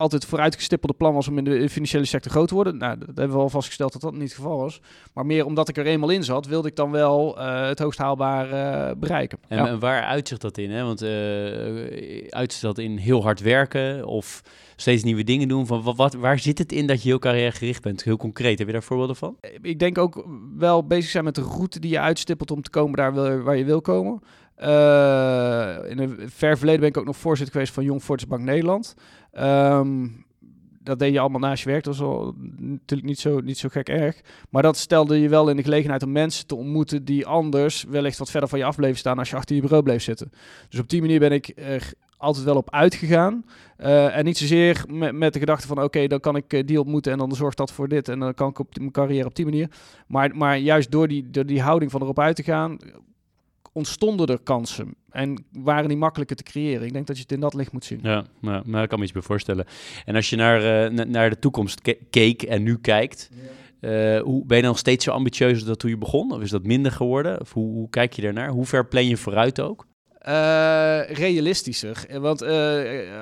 [0.00, 3.36] altijd vooruitgestippelde plan was om in de financiële sector groot te worden, nou, dat hebben
[3.36, 4.80] we al vastgesteld dat dat niet het geval was.
[5.14, 7.98] Maar meer omdat ik er eenmaal in zat, wilde ik dan wel eh, het hoogst
[7.98, 9.38] haalbaar eh, bereiken.
[9.48, 9.66] En, Ja.
[9.66, 10.70] en waar uitzicht dat in?
[10.70, 10.82] Hè?
[10.84, 14.42] Want eh uitzicht dat in heel hard werken of
[14.76, 15.66] steeds nieuwe dingen doen?
[15.66, 18.04] Van, wat, wat, waar zit het in dat je heel carrièregericht bent?
[18.04, 19.36] Heel concreet, heb je daar voorbeelden van?
[19.62, 22.96] ik denk ook wel bezig zijn met de route die je uitstippelt om te komen
[22.96, 24.20] daar waar je wil komen.
[24.60, 28.94] Eh, in een ver verleden ben ik ook nog voorzitter geweest van Jong Volksbank Nederland.
[29.32, 30.08] Ehm,
[30.82, 31.84] dat deed je allemaal naast je werk.
[31.84, 34.20] Dat was wel natuurlijk niet zo, niet zo gek erg.
[34.50, 38.18] Maar dat stelde je wel in de gelegenheid om mensen te ontmoeten die anders wellicht
[38.18, 40.32] wat verder van je af bleven staan als je achter je bureau bleef zitten.
[40.68, 43.44] Dus op die manier ben ik er altijd wel op uitgegaan.
[43.76, 46.80] Eh, en niet zozeer met, met de gedachte van oké, dan kan ik eh, die
[46.80, 48.08] ontmoeten en dan zorgt dat voor dit.
[48.08, 49.70] En dan kan ik op mijn carrière op die manier.
[50.06, 52.78] Maar, maar juist door die, door die houding van erop uit te gaan,
[53.72, 54.94] ontstonden er kansen.
[55.10, 56.86] En waren die makkelijker te creëren.
[56.86, 57.98] Ik denk dat je het in dat licht moet zien.
[58.02, 59.64] Ja, maar, maar ik kan me iets bij voorstellen.
[60.04, 63.30] En als je naar, eh, na- naar de toekomst ke- keek en nu kijkt,
[63.80, 66.32] eh, hoe, ben je dan nog steeds zo ambitieus als dat toen je begon?
[66.32, 67.40] Of is dat minder geworden?
[67.40, 68.48] Of hoe, hoe kijk je daarnaar?
[68.48, 69.86] Hoe ver plan je vooruit ook?
[70.18, 72.06] Eh, realistischer.
[72.20, 72.42] Want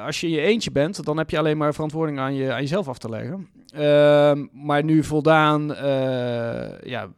[0.05, 2.61] als je in je eentje bent, dan heb je alleen maar verantwoording aan, je, aan
[2.61, 3.49] jezelf af te leggen.
[3.75, 5.67] Ehm, maar nu voldaan
[6.85, 7.09] ja,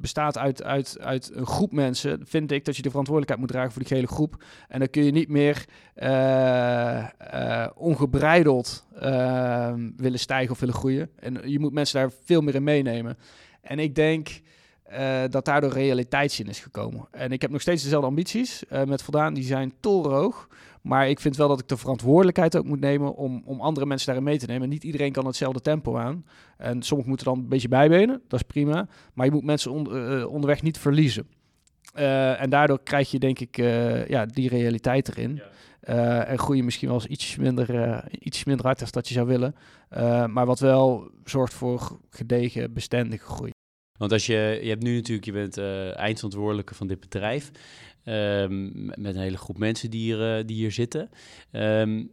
[0.00, 3.72] bestaat uit, uit, uit een groep mensen, vind ik dat je de verantwoordelijkheid moet dragen
[3.72, 4.44] voor die hele groep.
[4.68, 11.10] En dan kun je niet meer eh, eh, ongebreideld eh, willen stijgen of willen groeien.
[11.18, 13.18] En je moet mensen daar veel meer in meenemen.
[13.60, 14.40] En ik denk
[15.30, 17.08] dat daardoor realiteitszin is gekomen.
[17.10, 19.34] En ik heb nog steeds dezelfde ambities met voldaan.
[19.34, 20.48] Die zijn torenhoog.
[20.82, 24.06] Maar ik vind wel dat ik de verantwoordelijkheid ook moet nemen om, om andere mensen
[24.06, 24.68] daarin mee te nemen.
[24.68, 26.24] Niet iedereen kan hetzelfde tempo aan.
[26.56, 28.22] En sommigen moeten dan een beetje bijbenen.
[28.28, 28.88] Dat is prima.
[29.14, 31.26] Maar je moet mensen on- eh, onderweg niet verliezen.
[31.94, 35.42] Eh, en daardoor krijg je denk ik eh, ja, die realiteit erin.
[35.80, 39.08] Eh, en groei je misschien wel eens iets minder, eh, iets minder hard als dat
[39.08, 39.54] je zou willen.
[39.88, 43.50] Eh, maar wat wel zorgt voor gedegen, bestendige groei.
[43.98, 47.50] Want als je, je hebt nu natuurlijk, je bent eh eindverantwoordelijke van dit bedrijf.
[48.04, 51.10] Ehm, met een hele groep mensen die hier, eh, die hier zitten.
[51.50, 52.04] Ehm,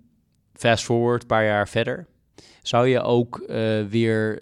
[0.53, 2.07] fast forward, een paar jaar verder.
[2.61, 4.41] Zou je ook eh, weer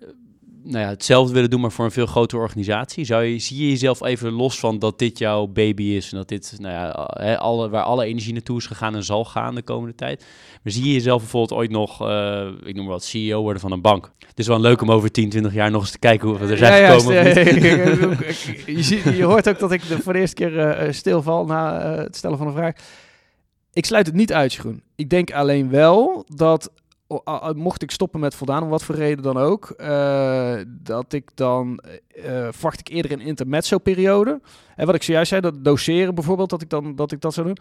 [0.65, 3.06] nou ja, hetzelfde willen doen, maar voor een veel grotere organisatie?
[3.06, 6.28] Zou je, zie je jezelf even los van dat dit jouw baby is en dat
[6.28, 6.89] dit, nou ja,
[7.34, 10.25] alle, waar alle energie naartoe is gegaan en zal gaan de komende tijd?
[10.63, 13.71] Maar zie je jezelf bijvoorbeeld ooit nog, eh, ik noem maar wat, CEO worden van
[13.71, 14.12] een bank?
[14.28, 16.47] Het is wel leuk om over 10, 20 jaar nog eens te kijken hoe we
[16.51, 17.25] er zijn Ja, gekomen.
[17.25, 21.45] eh, je, ziet, je hoort ook dat ik de, voor de eerste keer eh, stilval
[21.45, 22.73] na eh, het stellen van een vraag.
[23.73, 24.82] Ik sluit het niet uit, Jeroen.
[24.95, 26.71] Ik denk alleen wel dat,
[27.56, 31.80] mocht ik stoppen met voldaan, om wat voor reden dan ook, eh, dat ik dan,
[32.49, 34.41] verwacht ik eerder een intermezzo-periode.
[34.75, 37.47] En wat ik zojuist zei, dat doseren bijvoorbeeld, dat ik, dan, dat, ik dat zou
[37.47, 37.58] doen.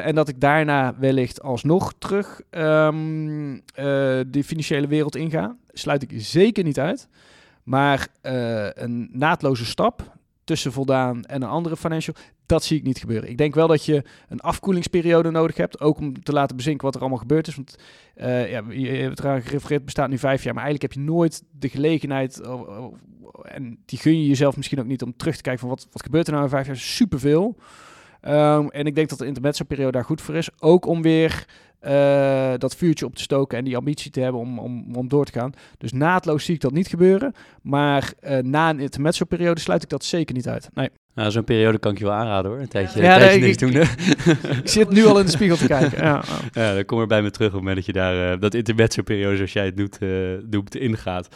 [0.00, 5.56] En dat ik daarna wellicht alsnog terug ehm, eh, die financiële wereld inga.
[5.72, 7.08] Sluit ik zeker niet uit.
[7.62, 8.08] Maar
[8.74, 10.18] een naadloze stap
[10.50, 12.14] tussen voldaan en een andere financial,
[12.46, 13.30] dat zie ik niet gebeuren.
[13.30, 16.94] Ik denk wel dat je een afkoelingsperiode nodig hebt, ook om te laten bezinken wat
[16.94, 17.54] er allemaal gebeurd is.
[17.54, 17.76] Want
[18.14, 21.42] eh, ja, je hebt eraan gerefereerd, bestaat nu vijf jaar, maar eigenlijk heb je nooit
[21.50, 22.96] de gelegenheid, oh, oh,
[23.42, 26.02] en die gun je jezelf misschien ook niet, om terug te kijken van wat, wat
[26.02, 26.76] gebeurt er nou in vijf jaar.
[26.76, 27.56] Superveel.
[28.20, 30.48] Ehm, en ik denk dat de intermezzo-periode daar goed voor is.
[30.58, 31.46] Ook om weer
[31.80, 35.24] eh, dat vuurtje op te stoken en die ambitie te hebben om, om, om door
[35.24, 35.52] te gaan.
[35.78, 37.32] Dus naadloos zie ik dat niet gebeuren.
[37.62, 40.68] Maar eh, na een intermezzo-periode sluit ik dat zeker niet uit.
[40.74, 40.90] Nee.
[41.14, 42.60] Nou, zo'n periode kan ik je wel aanraden hoor.
[42.60, 43.72] Een tijdje, Ja, een tijdje nee, niks doen.
[43.72, 43.82] hè.
[44.62, 45.98] Ik zit nu al in de spiegel te kijken.
[46.04, 46.62] Ja, ja.
[46.62, 48.54] Ja, dan kom er bij me terug op het moment dat je daar eh, dat
[48.54, 50.08] intermezzo-periode, zoals jij het doet, eh,
[50.44, 51.28] doet ingaat.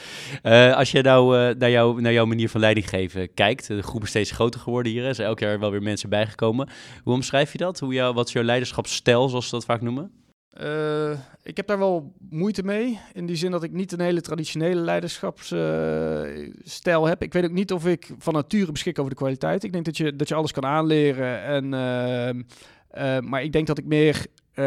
[0.43, 4.03] Eh, als je nou naar, jou, naar jouw manier van leiding geven kijkt, de groep
[4.03, 5.05] is steeds groter geworden hier.
[5.05, 6.69] Er zijn elk jaar wel weer mensen bijgekomen.
[7.03, 7.81] Hoe omschrijf je dat?
[7.81, 10.11] Hoe jou, wat is jouw leiderschapsstijl, zoals ze dat vaak noemen?
[10.55, 11.11] Eh,
[11.43, 12.99] ik heb daar wel moeite mee.
[13.13, 17.23] In die zin dat ik niet een hele traditionele leiderschapsstijl heb.
[17.23, 19.65] Ik weet ook niet of ik van nature beschik over de kwaliteit.
[19.65, 21.43] Ik denk dat je, dat je alles kan aanleren.
[21.43, 22.43] En, ehm,
[22.89, 24.65] eh, maar ik denk dat ik meer eh,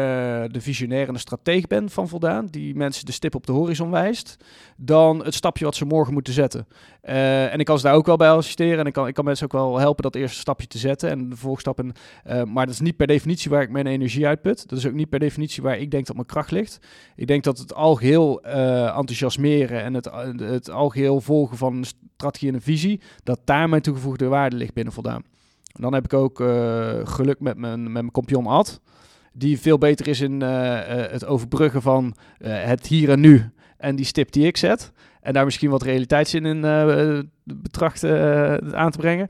[0.50, 2.46] de visionair en de strateeg ben van voldaan.
[2.46, 4.36] Die mensen de stip op de horizon wijst.
[4.76, 6.66] Dan het stapje wat ze morgen moeten zetten.
[7.00, 8.78] Eh, en ik kan ze daar ook wel bij assisteren.
[8.78, 11.10] En ik kan, ik kan mensen ook wel helpen dat eerste stapje te zetten.
[11.10, 11.92] En de volgstappen.
[12.24, 14.68] Eh, maar dat is niet per definitie waar ik mijn energie uitput.
[14.68, 16.78] Dat is ook niet per definitie waar ik denk dat mijn kracht ligt.
[17.16, 22.48] Ik denk dat het algeheel eh enthousiasmeren en het, het algeheel volgen van een strategie
[22.48, 25.22] en een visie, dat daar mijn toegevoegde waarde ligt binnen voldaan.
[25.62, 26.36] Dan heb ik ook
[27.04, 28.80] geluk met mijn, met mijn kompion Ad,
[29.38, 33.50] die veel beter is in eh, eh, het overbruggen van eh, het hier en nu
[33.76, 34.92] en die stip die ik zet.
[35.20, 36.60] En daar misschien wat realiteitszin in
[37.44, 39.28] betracht uh, aan te brengen.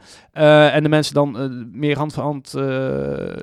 [0.72, 2.50] En de mensen dan meer hand voor hand,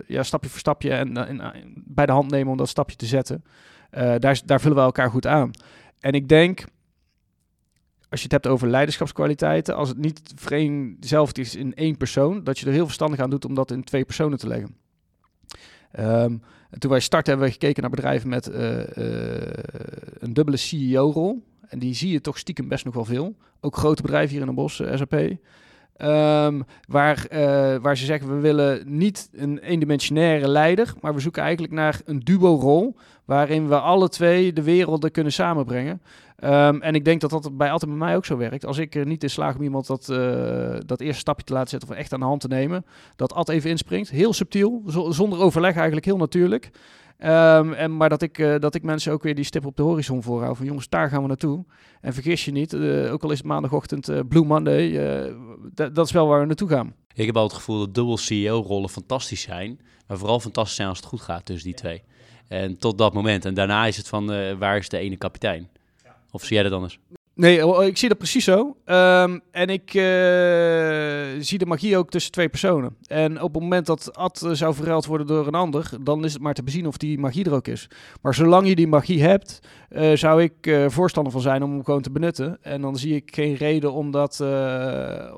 [0.08, 1.42] ja, stapje voor stapje en
[1.74, 3.44] bij de hand nemen om dat stapje te zetten.
[3.92, 5.52] daar, daar vullen we elkaar goed aan.
[6.00, 6.64] En ik denk,
[8.10, 12.60] als je het hebt over leiderschapskwaliteiten, als het niet vereenzelvigd is in één persoon, dat
[12.60, 14.85] je er heel verstandig aan doet om dat in twee personen te leggen.
[16.00, 16.42] Um,
[16.78, 18.50] toen wij starten hebben we gekeken naar bedrijven met
[20.20, 21.44] een dubbele CEO-rol.
[21.68, 23.36] En die zie je toch stiekem best nog wel veel.
[23.62, 25.38] Ook grote bedrijven hier in Den Bosch, SAP.
[25.98, 31.44] Um, waar, uh, waar ze zeggen, we willen niet een eendimensionaire leider, maar we zoeken
[31.44, 36.02] eigenlijk naar een duo-rol, waarin we alle twee de werelden kunnen samenbrengen.
[36.44, 38.66] Um, en ik denk dat dat bij altijd bij mij ook zo werkt.
[38.66, 41.70] Als ik er niet in slaag om iemand dat, uh, dat eerste stapje te laten
[41.70, 45.40] zetten of echt aan de hand te nemen, dat Ad even inspringt, heel subtiel, zonder
[45.40, 46.72] overleg eigenlijk, heel natuurlijk.
[47.20, 49.84] Um, en, maar dat ik, uh, dat ik mensen ook weer die stip op de
[49.84, 50.58] horizon voorhoud.
[50.58, 51.66] Van jongens, daar gaan we naartoe.
[52.02, 54.92] En vergis je niet, uh, ook al is het maandagochtend uh, Blue Monday,
[55.74, 56.94] dat is wel waar we naartoe gaan.
[57.14, 59.80] Ik heb al het gevoel dat dubbel CEO-rollen fantastisch zijn.
[60.08, 62.04] Maar vooral fantastisch zijn als het goed gaat tussen die twee.
[62.48, 63.46] En tot dat moment.
[63.46, 65.70] En daarna is het van, waar is de ene kapitein?
[66.32, 67.00] Of zie jij dat anders?
[67.36, 68.78] Nee, oh, ik zie dat precies zo.
[68.86, 70.04] Um, en ik uh,
[71.40, 72.96] zie de magie ook tussen twee personen.
[73.08, 76.42] En op het moment dat Ad zou verruild worden door een ander, dan is het
[76.42, 77.90] maar te bezien of die magie er ook is.
[78.22, 79.60] Maar zolang je die magie hebt,
[79.92, 82.58] uh, zou ik voorstander van zijn om hem gewoon te benutten.
[82.62, 84.40] En dan zie ik geen reden om dat,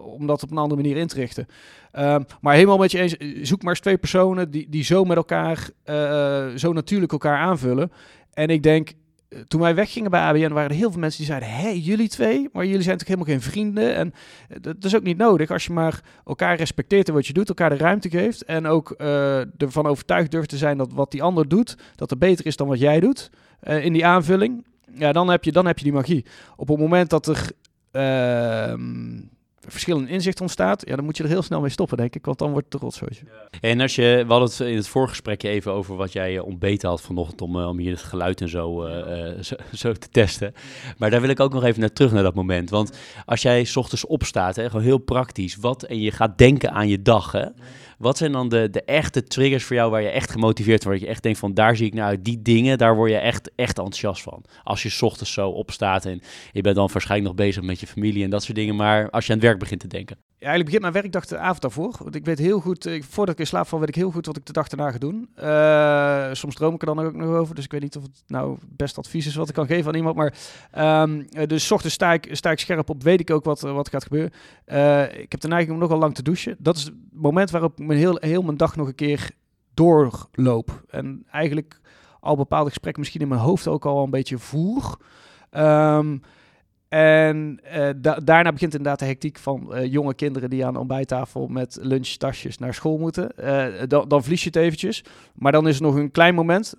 [0.01, 1.47] om dat op een andere manier in te richten.
[1.93, 5.17] Um, maar helemaal met je eens, zoek maar eens twee personen die, die zo met
[5.17, 5.69] elkaar,
[6.55, 7.91] zo natuurlijk elkaar aanvullen.
[8.33, 8.95] En ik denk, eh,
[9.47, 12.49] toen wij weggingen bij ABN waren er heel veel mensen die zeiden: Hé, jullie twee,
[12.51, 13.95] maar jullie zijn toch helemaal geen vrienden?
[13.95, 14.13] En
[14.49, 17.49] eh, dat is ook niet nodig als je maar elkaar respecteert in wat je doet,
[17.49, 21.23] elkaar de ruimte geeft en ook uh, ervan overtuigd durft te zijn dat wat die
[21.23, 23.29] ander doet, dat er beter is dan wat jij doet
[23.61, 24.65] in die aanvulling.
[24.93, 26.25] Ja, dan heb je, dan heb je die magie.
[26.55, 27.51] Op het moment dat er.
[27.91, 28.73] Uh,
[29.59, 32.39] verschillende inzicht ontstaat, ja, dan moet je er heel snel mee stoppen, denk ik, want
[32.39, 33.25] dan wordt het een rotzooitje.
[33.61, 36.89] En als je, we hadden het in het voorgesprekje even over wat jij uh, ontbeten
[36.89, 40.53] had vanochtend om, uh, om hier het geluid en zo, uh, zo, zo, te testen.
[40.97, 42.69] Maar daar wil ik ook nog even naar terug naar dat moment.
[42.69, 46.71] Want als jij s ochtends opstaat, hè, gewoon heel praktisch, wat en je gaat denken
[46.71, 47.45] aan je dag, hè,
[47.97, 50.99] wat zijn dan de, de echte triggers voor jou waar je echt gemotiveerd wordt?
[50.99, 53.51] Dat je echt denkt van daar zie ik nou die dingen, daar word je echt,
[53.55, 54.43] echt enthousiast van.
[54.63, 58.23] Als je ochtends zo opstaat en je bent dan waarschijnlijk nog bezig met je familie
[58.23, 58.75] en dat soort dingen.
[58.75, 60.17] Maar als je aan het werk begint te denken.
[60.39, 61.95] Eigenlijk begint mijn werkdag de avond daarvoor.
[61.99, 64.25] Want ik weet heel goed, ik, voordat ik in slaap val, weet ik heel goed
[64.25, 65.29] wat ik de dag daarna ga doen.
[65.39, 67.55] Uh, soms droom ik er dan ook nog over.
[67.55, 69.95] Dus ik weet niet of het nou best advies is wat ik kan geven aan
[69.95, 70.15] iemand.
[70.15, 70.33] Maar
[71.03, 74.31] um, dus ochtends sta ik, scherp op, weet ik ook wat, wat gaat gebeuren.
[75.21, 76.55] Ik heb de neiging om nogal lang te douchen.
[76.59, 79.31] Dat is het moment waarop ik mijn heel, mijn dag nog een keer
[79.73, 80.83] doorloop.
[80.89, 81.79] En eigenlijk
[82.19, 84.97] al bepaalde gesprekken misschien in mijn hoofd ook al een beetje voer.
[85.51, 86.21] Um,
[86.89, 87.59] en
[87.97, 91.77] da daarna begint inderdaad de hectiek van uh, jonge kinderen die aan de ontbijttafel met
[91.81, 93.31] lunchtasjes naar school moeten.
[93.39, 95.03] Uh, dan, dan verlies je het eventjes.
[95.33, 96.75] Maar dan is er nog een klein moment.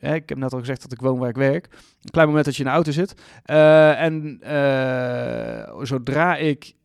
[0.00, 1.68] ik heb net al gezegd dat ik woon waar ik werk.
[2.02, 3.14] Een klein moment dat je in de auto zit.
[3.44, 4.40] en
[5.82, 6.76] zodra ik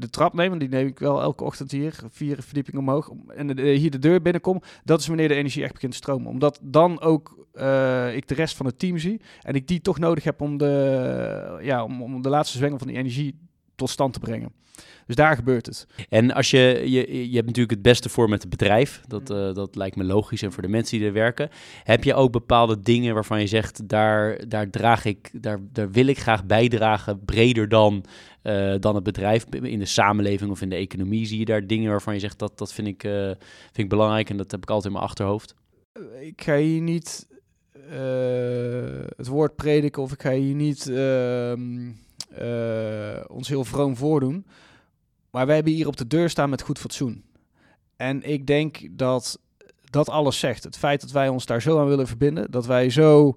[0.00, 3.90] de trap neem, die neem ik wel elke ochtend hier, vier verdiepingen omhoog, en hier
[3.90, 6.30] de deur binnenkom, dat is wanneer de energie echt begint te stromen.
[6.30, 9.98] Omdat dan ook uh, ik de rest van het team zie en ik die toch
[9.98, 13.38] nodig heb om de, ja, om, om de laatste zwengel van die energie
[13.74, 14.52] tot stand te brengen.
[15.06, 15.86] Dus daar gebeurt het.
[16.08, 19.02] En als je, je, je hebt natuurlijk het beste voor met het bedrijf.
[19.06, 20.42] Dat, uh, dat lijkt me logisch.
[20.42, 21.48] En voor de mensen die er werken.
[21.84, 26.06] Heb je ook bepaalde dingen waarvan je zegt, daar, daar draag ik, daar, daar wil
[26.06, 28.04] ik graag bijdragen, breder dan,
[28.42, 29.44] uh, dan het bedrijf.
[29.44, 32.58] In de samenleving of in de economie zie je daar dingen waarvan je zegt, dat,
[32.58, 33.24] dat vind, ik, uh,
[33.62, 35.54] vind ik belangrijk en dat heb ik altijd in mijn achterhoofd.
[36.20, 37.28] Ik ga hier niet
[39.16, 41.90] het woord prediken of ik ga hier niet ehm,
[43.28, 44.46] ons heel vroom voordoen.
[45.30, 47.24] Maar wij hebben hier op de deur staan met goed fatsoen.
[47.96, 49.38] En ik denk dat
[49.90, 50.64] dat alles zegt.
[50.64, 53.34] Het feit dat wij ons daar zo aan willen verbinden, dat wij zo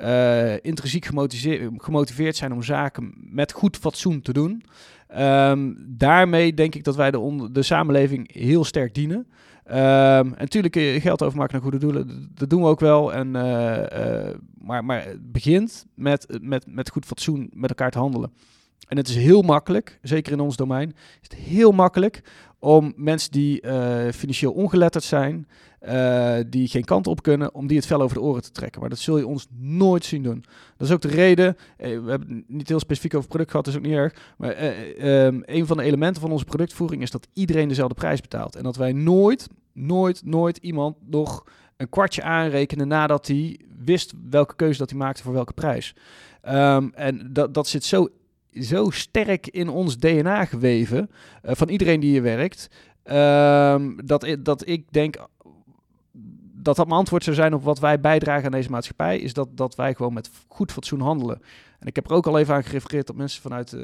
[0.00, 1.06] uh, intrinsiek
[1.76, 4.64] gemotiveerd zijn om zaken met goed fatsoen te doen.
[5.18, 9.26] Um, daarmee denk ik dat wij de, de samenleving heel sterk dienen.
[9.68, 13.12] Um, en natuurlijk uh, geld overmaken naar goede doelen, dat doen we ook wel.
[13.12, 18.32] En, uh, maar, maar het begint met, met, met goed fatsoen met elkaar te handelen.
[18.88, 20.88] En het is heel makkelijk, zeker in ons domein,
[21.20, 22.22] is het heel makkelijk
[22.58, 25.48] om mensen die uh, financieel ongeletterd zijn,
[25.88, 28.80] uh, die geen kant op kunnen, om die het vel over de oren te trekken.
[28.80, 30.44] Maar dat zul je ons nooit zien doen.
[30.76, 33.66] Dat is ook de reden, eh, we hebben het niet heel specifiek over product gehad,
[33.66, 34.62] is ook niet erg, maar
[34.98, 38.56] um, een van de elementen van onze productvoering is dat iedereen dezelfde prijs betaalt.
[38.56, 41.44] En dat wij nooit, nooit, nooit iemand nog
[41.76, 45.94] een kwartje aanrekenen nadat hij wist welke keuze dat hij maakte voor welke prijs.
[46.42, 48.08] Ehm, en dat, dat zit zo,
[48.52, 51.10] zo sterk in ons DNA geweven
[51.42, 52.68] eh, van iedereen die hier werkt.
[53.02, 55.16] ehm, dat, dat ik denk
[56.66, 59.48] dat dat mijn antwoord zou zijn op wat wij bijdragen aan deze maatschappij, is dat,
[59.56, 61.42] dat wij gewoon met goed fatsoen handelen.
[61.78, 63.80] En ik heb er ook al even aan gerefereerd dat mensen vanuit eh,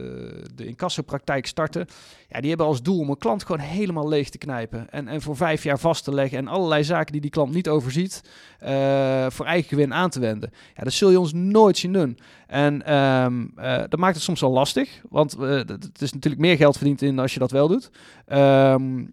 [0.55, 1.87] de incassopraktijk starten.
[2.29, 4.91] Ja, die hebben als doel om een klant gewoon helemaal leeg te knijpen.
[4.91, 7.69] En, en voor vijf jaar vast te leggen en allerlei zaken die die klant niet
[7.69, 8.23] overziet,
[8.59, 10.51] eh, voor eigen gewin aan te wenden.
[10.77, 12.19] Ja, dat zul je ons nooit zien doen.
[12.47, 16.57] En ehm, eh, dat maakt het soms wel lastig, want het het is natuurlijk meer
[16.57, 17.91] geld verdiend in als je dat wel doet.
[18.27, 19.05] Ehm,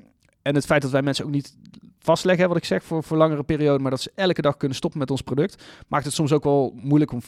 [0.41, 1.55] en het feit dat wij mensen ook niet
[1.99, 4.99] vastleggen, wat ik zeg, voor, voor langere periode, maar dat ze elke dag kunnen stoppen
[4.99, 7.21] met ons product, maakt het soms ook wel moeilijk om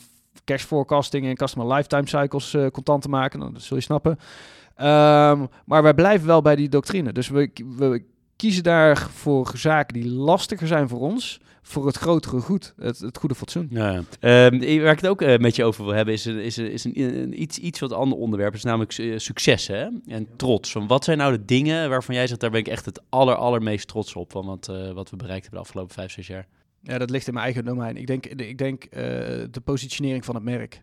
[0.46, 3.40] cash forecasting en customer lifetime cycles eh, contant te maken.
[3.40, 4.20] Nou, dat zul je snappen.
[4.76, 7.12] Ehm, maar wij blijven wel bij die doctrine.
[7.12, 8.04] Dus we, we
[8.42, 13.18] kiezen daar voor zaken die lastiger zijn voor ons, voor het grotere goed, het, het
[13.18, 13.68] goede fatsoen.
[13.70, 14.04] Ja.
[14.20, 16.72] Ehm, waar ik het ook eh, met je over wil hebben, is, een, is, een,
[16.72, 18.54] is een, een iets, iets wat ander onderwerp.
[18.54, 19.88] is namelijk eh, succes hè?
[20.06, 20.72] en trots.
[20.72, 23.36] Van wat zijn nou de dingen waarvan jij zegt, daar ben ik echt het aller,
[23.36, 26.48] allermeest trots op van wat, eh, wat we bereikt hebben de afgelopen vijf, zes jaar?
[26.84, 27.98] Ja, dat ligt in mijn eigen domein.
[27.98, 29.02] Ik denk, ik denk eh,
[29.52, 30.80] de positionering van het merk.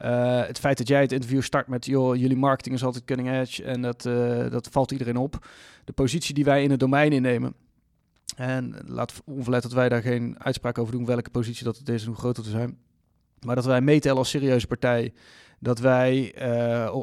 [0.00, 3.30] Eh, het feit dat jij het interview start met, joh, jullie marketing is altijd cutting
[3.30, 5.46] edge en dat, eh, dat valt iedereen op.
[5.84, 7.54] De positie die wij in het domein innemen.
[8.36, 12.02] En laat onverlet dat wij daar geen uitspraak over doen welke positie dat het is
[12.02, 12.78] en hoe groot het te zijn.
[13.40, 15.12] Maar dat wij meetellen als serieuze partij.
[15.58, 16.94] Dat wij eh,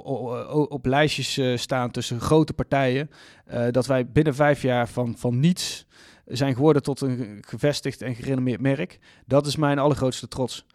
[0.70, 3.10] op lijstjes staan tussen grote partijen.
[3.72, 5.86] Dat wij binnen vijf jaar van, van niets
[6.26, 9.00] zijn geworden tot een gevestigd en gerenommeerd merk.
[9.26, 10.66] Dat is mijn allergrootste trots.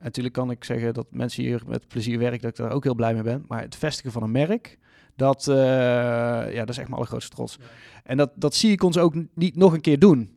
[0.00, 2.84] Ehm, natuurlijk kan ik zeggen dat mensen hier met plezier werken, dat ik daar ook
[2.84, 3.44] heel blij mee ben.
[3.48, 4.78] Maar het vestigen van een merk,
[5.16, 5.56] dat, eh,
[6.52, 7.58] ja, dat is echt mijn allergrootste trots.
[8.04, 10.30] En dat, dat zie ik ons ook niet nog een keer doen.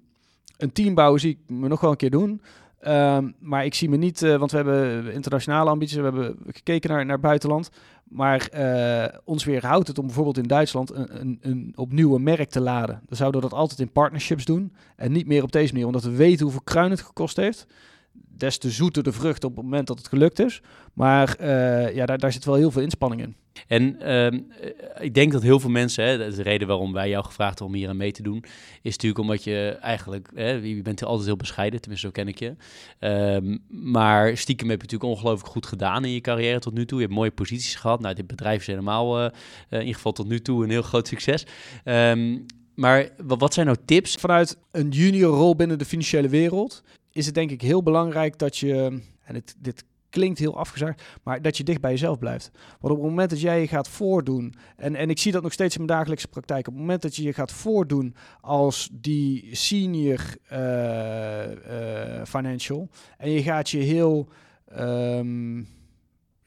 [0.58, 2.42] Een team bouwen zie ik me nog wel een keer doen.
[2.80, 6.90] Ehm, maar ik zie me niet, eh, want we hebben internationale ambities, we hebben gekeken
[6.90, 7.70] naar, naar buitenland.
[8.04, 12.50] Maar eh, ons weerhoudt het om bijvoorbeeld in Duitsland een, een, een opnieuw een merk
[12.50, 13.02] te laden.
[13.06, 16.04] Dan zouden we dat altijd in partnerships doen en niet meer op deze manier, omdat
[16.04, 17.68] we weten hoeveel kruin het gekost heeft.
[18.14, 20.62] Des te zoeter de vrucht op het moment dat het gelukt is.
[20.94, 23.36] Maar eh, ja, daar, daar zit wel heel veel inspanning in.
[23.68, 26.94] En ehm, eh, ik denk dat heel veel mensen, hè, dat is de reden waarom
[26.94, 28.44] wij jou gevraagd hebben om hier aan mee te doen,
[28.82, 32.40] is natuurlijk omdat je eigenlijk, hè, je bent altijd heel bescheiden, tenminste zo ken ik
[32.40, 32.56] je.
[33.00, 36.98] Ehm, maar stiekem heb je natuurlijk ongelooflijk goed gedaan in je carrière tot nu toe.
[36.98, 38.00] Je hebt mooie posities gehad.
[38.00, 39.32] Nou, dit bedrijf is helemaal, eh,
[39.70, 41.46] in ieder geval tot nu toe, een heel groot succes.
[41.84, 42.40] Ehm,
[42.76, 44.16] maar wat, wat zijn nou tips?
[44.16, 46.84] Vanuit een junior rol binnen de financiële wereld
[47.14, 49.84] is het denk ik heel belangrijk dat je, en dit, dit
[50.14, 52.52] klinkt heel afgezaagd, maar dat je dicht bij jezelf blijft.
[52.80, 55.54] Want op het moment dat jij je gaat voordoen, en, en ik zie dat nog
[55.54, 59.56] steeds in mijn dagelijkse praktijk, op het moment dat je je gaat voordoen als die
[59.56, 64.28] senior eh, eh, financial, en je gaat je heel
[64.66, 65.64] ehm,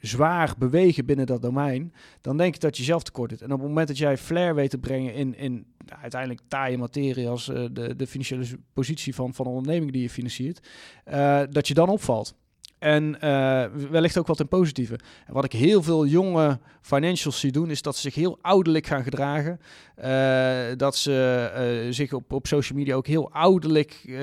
[0.07, 3.43] zwaar bewegen binnen dat domein, dan denk ik dat je zelf tekort doet.
[3.43, 6.79] En op het moment dat jij flair weet te brengen in, in nou, uiteindelijk taaie
[6.79, 10.69] materie als eh, de, de financiële positie van, van onderneming die je financiert,
[11.05, 12.35] eh, dat je dan opvalt.
[12.79, 14.99] En eh, wellicht ook wat in positieve.
[15.27, 18.87] En wat ik heel veel jonge financials zie doen, is dat ze zich heel ouderlijk
[18.87, 19.61] gaan gedragen.
[19.95, 24.19] Eh, dat ze eh, zich op, op social media ook heel ouderlijk,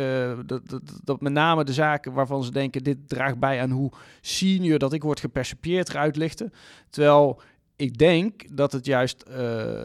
[0.46, 3.92] dat, dat, dat met name de zaken waarvan ze denken, dit draagt bij aan hoe
[4.22, 6.54] senior dat ik word gepercipieerd eruit lichten.
[6.90, 7.42] Terwijl
[7.76, 9.36] ik denk dat het juist eh,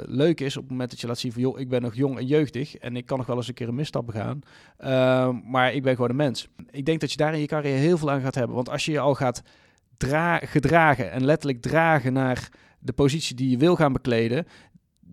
[0.06, 1.42] leuk is op het moment dat je laat zien van...
[1.42, 3.68] joh, ik ben nog jong en jeugdig en ik kan nog wel eens een keer
[3.68, 4.40] een misstap begaan.
[4.76, 6.48] Ehm, maar ik ben gewoon een mens.
[6.70, 8.56] Ik denk dat je daar in je carrière heel veel aan gaat hebben.
[8.56, 9.42] Want als je je al gaat
[9.96, 14.46] dra- gedragen en letterlijk dragen naar de positie die je wil gaan bekleden...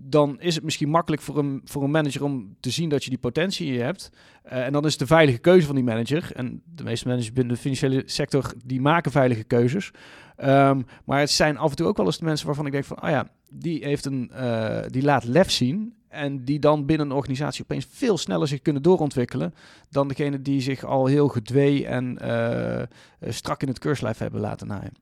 [0.07, 3.09] dan is het misschien makkelijk voor een, voor een manager om te zien dat je
[3.09, 4.09] die potentie in je hebt.
[4.43, 6.31] Eh, en dan is de veilige keuze van die manager.
[6.33, 9.91] En de meeste managers binnen de financiële sector, die maken veilige keuzes.
[10.35, 12.85] Ehm, maar het zijn af en toe ook wel eens de mensen waarvan ik denk
[12.85, 17.09] van, ah ja, die heeft een, eh, die laat lef zien en die dan binnen
[17.09, 19.53] een organisatie opeens veel sneller zich kunnen doorontwikkelen
[19.89, 22.83] dan degene die zich al heel gedwee en eh,
[23.29, 24.93] strak in het keurslijf hebben laten naaien.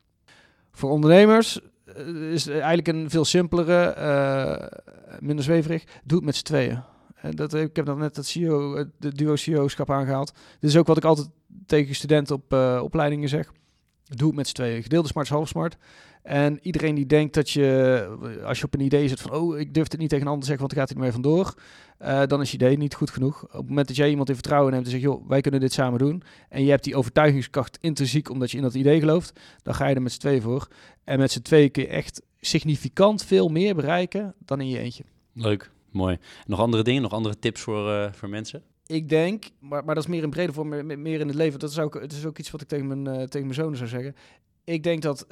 [0.71, 1.59] Voor ondernemers
[2.31, 4.81] is het eigenlijk een veel simpelere, eh,
[5.19, 6.81] minder zweverig, doe het met z'n tweeën.
[7.15, 10.33] En dat, ik heb dan net CEO, het- de duo CEO-schap aangehaald.
[10.59, 11.29] Dit is ook wat ik altijd
[11.65, 13.51] tegen studenten op eh, opleidingen zeg.
[14.03, 14.83] Doe het met z'n tweeën.
[14.83, 15.77] Gedeelde smart is half smart.
[16.23, 19.73] En iedereen die denkt dat je, als je op een idee zit van, oh, ik
[19.73, 21.53] durf het niet tegen een ander te zeggen, want dan gaat hij ermee vandoor.
[21.97, 23.43] eh dan is je idee niet goed genoeg.
[23.43, 25.73] Op het moment dat jij iemand in vertrouwen neemt en zegt, joh, wij kunnen dit
[25.73, 26.23] samen doen.
[26.49, 29.39] En je hebt die overtuigingskracht intrinsiek omdat je in dat idee gelooft.
[29.61, 30.67] Dan ga je er met z'n tweeën voor.
[31.03, 35.03] En met z'n tweeën kun je echt significant veel meer bereiken dan in je eentje.
[35.33, 36.17] Leuk, mooi.
[36.45, 38.63] Nog andere dingen, nog andere tips voor, eh, voor mensen?
[38.85, 41.59] ik denk, maar, maar dat is meer in brede vorm, meer, meer in het leven.
[41.59, 43.77] Dat is ook, het is ook iets wat ik tegen mijn, uh, tegen mijn zonen
[43.77, 44.15] zou zeggen.
[44.63, 45.27] Ik denk dat uh,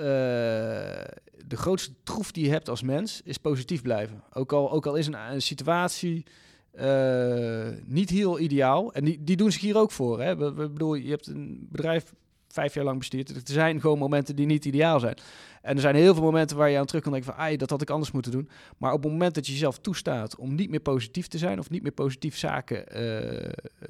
[1.45, 4.23] de grootste troef die je hebt als mens is positief blijven.
[4.33, 6.25] Ook al, ook al is een, situatie
[6.73, 8.93] uh, niet heel ideaal.
[8.93, 10.21] En die, die doen zich hier ook voor.
[10.21, 10.35] Hè?
[10.35, 12.13] We, bedoel, je hebt een bedrijf
[12.47, 13.29] vijf jaar lang bestuurd.
[13.29, 15.17] Er zijn gewoon momenten die niet ideaal zijn.
[15.61, 17.41] En er zijn heel veel momenten waar je aan terug kan denken van...
[17.41, 18.49] Ai, dat had ik anders moeten doen.
[18.77, 21.59] Maar op het moment dat je jezelf toestaat om niet meer positief te zijn...
[21.59, 22.97] of niet meer positief zaken uh,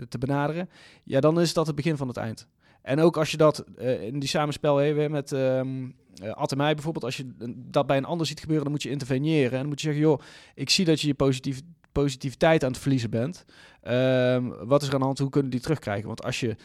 [0.09, 0.69] te benaderen...
[1.03, 2.47] ja, dan is dat het begin van het eind.
[2.81, 6.57] En ook als je dat uh, in die samenspel hebben met um, uh, Ad en
[6.57, 7.05] mij bijvoorbeeld...
[7.05, 9.51] als je dat bij een ander ziet gebeuren, dan moet je interveneren.
[9.51, 10.21] En dan moet je zeggen, joh,
[10.55, 11.61] ik zie dat je je positief,
[11.91, 13.45] positiviteit aan het verliezen bent.
[13.87, 15.19] Um, wat is er aan de hand?
[15.19, 16.07] Hoe kunnen die terugkrijgen?
[16.07, 16.55] Want als je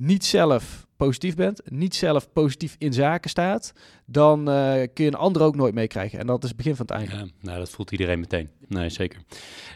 [0.00, 3.72] niet zelf positief bent, niet zelf positief in zaken staat,
[4.06, 6.18] dan uh, kun je een ander ook nooit meekrijgen.
[6.18, 7.16] En dat is het begin van het einde.
[7.16, 8.48] Ja, nou, dat voelt iedereen meteen.
[8.68, 9.20] Nee, zeker.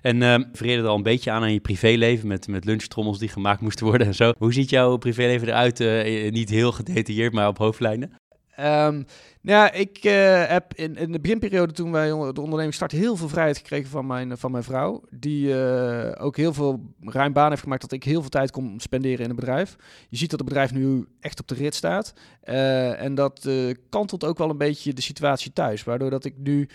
[0.02, 3.28] En uh, verrede er al een beetje aan aan je privéleven met, met lunchtrommels die
[3.28, 4.32] gemaakt moesten worden en zo.
[4.38, 5.80] Hoe ziet jouw privéleven eruit?
[5.80, 8.12] Uh, niet heel gedetailleerd, maar op hoofdlijnen?
[8.60, 9.06] Um,
[9.40, 13.28] nou, ik uh, heb in, in, de beginperiode toen wij de onderneming starten heel veel
[13.28, 15.02] vrijheid gekregen van mijn, van mijn vrouw.
[15.10, 18.80] Die uh, ook heel veel ruim baan heeft gemaakt dat ik heel veel tijd kon
[18.80, 19.76] spenderen in het bedrijf.
[20.08, 22.14] Je ziet dat het bedrijf nu echt op de rit staat.
[22.44, 23.48] Uh, en dat
[23.88, 25.84] kantelt ook wel een beetje de situatie thuis.
[25.84, 26.68] Waardoor dat ik nu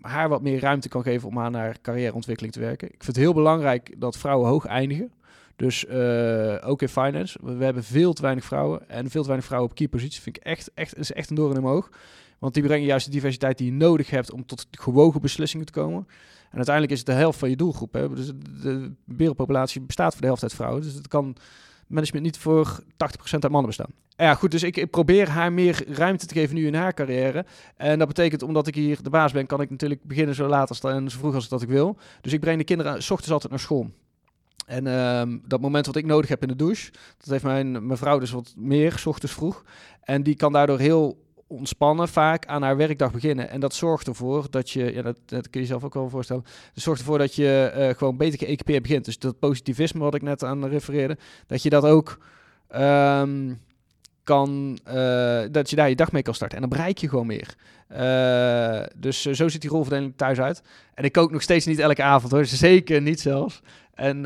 [0.00, 2.88] haar wat meer ruimte kan geven om aan haar carrièreontwikkeling te werken.
[2.88, 5.12] Ik vind het heel belangrijk dat vrouwen hoog eindigen.
[5.56, 7.38] Dus uh, ook in finance.
[7.42, 8.88] We, hebben veel te weinig vrouwen.
[8.88, 10.20] En veel te weinig vrouwen op key posities.
[10.20, 11.90] Vind ik echt, echt, is echt een doorn in mijn oog.
[12.38, 15.72] Want die brengen juist de diversiteit die je nodig hebt om tot gewogen beslissingen te
[15.72, 16.06] komen.
[16.50, 17.92] En uiteindelijk is het de helft van je doelgroep.
[17.92, 18.14] Hè?
[18.14, 18.32] Dus
[18.62, 20.82] de wereldpopulatie bestaat voor de helft uit vrouwen.
[20.82, 21.36] Dus het kan
[21.86, 22.86] management niet voor 80%
[23.30, 23.90] uit mannen bestaan.
[24.16, 27.46] Ja, goed, dus ik, ik, probeer haar meer ruimte te geven nu in haar carrière.
[27.76, 30.68] En dat betekent, omdat ik hier de baas ben, kan ik natuurlijk beginnen zo laat
[30.68, 31.96] als en zo vroeg als dat ik wil.
[32.20, 33.90] Dus ik breng de kinderen s ochtends altijd naar school.
[34.66, 37.98] En um, dat moment wat ik nodig heb in de douche, dat heeft mijn, mijn
[37.98, 39.64] vrouw dus wat meer, s ochtends vroeg.
[40.02, 43.50] En die kan daardoor heel ontspannen vaak aan haar werkdag beginnen.
[43.50, 46.44] En dat zorgt ervoor dat je, ja, dat, kun je zelf ook wel voorstellen,
[46.74, 49.04] dat zorgt ervoor dat je uh, gewoon beter geëquipeerd begint.
[49.04, 52.18] Dus dat positivisme wat ik net aan refereerde, dat je dat ook
[52.74, 53.60] um,
[54.26, 56.56] kan, uh, dat je daar je dag mee kan starten.
[56.56, 57.54] En dan bereik je gewoon meer.
[57.92, 60.62] Uh, dus uh, zo ziet die rolverdeling thuis uit.
[60.94, 63.60] En ik kook nog steeds niet elke avond hoor, zeker niet zelfs.
[63.94, 64.22] En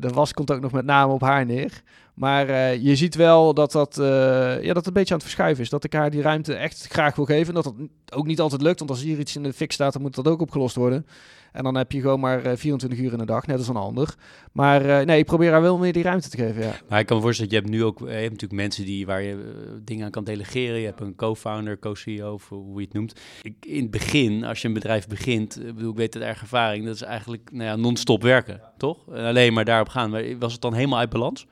[0.00, 1.82] de was komt ook nog met name op haar neer.
[2.18, 5.64] Maar uh, je ziet wel dat dat, uh, ja, dat een beetje aan het verschuiven
[5.64, 5.70] is.
[5.70, 7.54] Dat ik haar die ruimte echt graag wil geven.
[7.54, 7.74] Dat dat
[8.12, 8.78] ook niet altijd lukt.
[8.78, 11.06] Want als hier iets in de fik staat, dan moet dat ook opgelost worden.
[11.52, 13.76] En dan heb je gewoon maar uh, 24 uur in de dag, net als een
[13.76, 14.14] ander.
[14.52, 16.62] Maar nee, ik probeer haar wel meer die ruimte te geven.
[16.62, 16.74] Ja.
[16.88, 19.22] Maar ik kan me voorstellen, je hebt nu ook je hebt natuurlijk mensen die, waar
[19.22, 19.36] je
[19.84, 20.78] dingen aan kan delegeren.
[20.78, 23.20] Je hebt een co-founder, co-CEO, hoe je het noemt.
[23.42, 26.84] Ik, in het begin, als je een bedrijf begint, bedoel, ik weet het erg ervaring,
[26.84, 29.08] dat is eigenlijk nou ja, non-stop werken, toch?
[29.12, 30.38] En alleen maar daarop gaan.
[30.38, 31.46] Was het dan helemaal uit balans?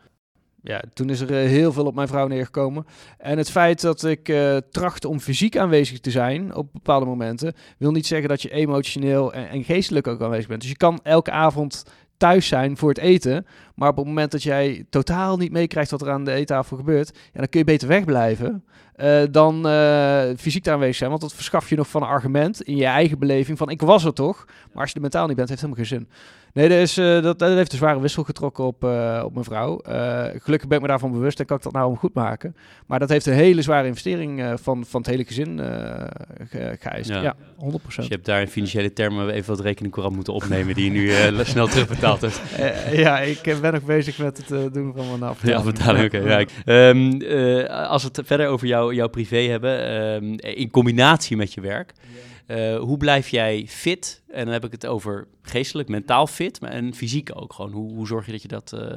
[0.67, 2.87] Ja, toen is er uh, heel veel op mijn vrouw neergekomen.
[3.19, 7.55] En het feit dat ik uh, tracht om fysiek aanwezig te zijn op bepaalde momenten,
[7.79, 10.61] wil niet zeggen dat je emotioneel en, geestelijk ook aanwezig bent.
[10.61, 11.85] Dus je kan elke avond
[12.17, 16.03] thuis zijn voor het eten, maar op het moment dat jij totaal niet meekrijgt wat
[16.03, 18.65] er aan de eettafel gebeurt, ja, dan kun je beter wegblijven
[18.97, 19.63] uh, dan
[20.39, 21.11] fysiek aanwezig zijn.
[21.11, 24.05] Want dat verschaf je nog van een argument in je eigen beleving van ik was
[24.05, 24.45] er toch.
[24.73, 26.09] Maar als je er mentaal niet bent, heeft het helemaal geen zin.
[26.57, 29.45] Nee, dat, is, uh, dat, dat, heeft een zware wissel getrokken op, uh, op mijn
[29.45, 29.81] vrouw.
[29.89, 32.57] Uh, gelukkig ben ik me daarvan bewust en kan ik dat nou om goed maken.
[32.87, 35.59] Maar dat heeft een hele zware investering van, van het hele gezin
[36.49, 37.09] ge geëist.
[37.09, 37.23] Ja.
[37.23, 37.37] ja.
[37.37, 37.39] 100%.
[37.85, 41.45] Dus je hebt daar in financiële termen even wat rekeningcourant moeten opnemen die je nu
[41.45, 42.41] snel terugbetaald hebt.
[43.05, 45.65] ja, ik ben nog bezig met het doen van mijn afbetaling.
[45.65, 46.17] Ja, afbetaling, oké.
[46.17, 46.89] Okay, ja.
[46.89, 47.23] um,
[47.89, 51.93] als we het verder over jou, jouw privé hebben, um, in combinatie met je werk...
[52.01, 52.35] Ja.
[52.47, 54.23] Uh, hoe blijf jij fit?
[54.29, 57.73] En dan heb ik het over geestelijk, mentaal fit, maar en fysiek ook gewoon.
[57.73, 58.97] Hoe, hoe zorg je dat je dat, uh,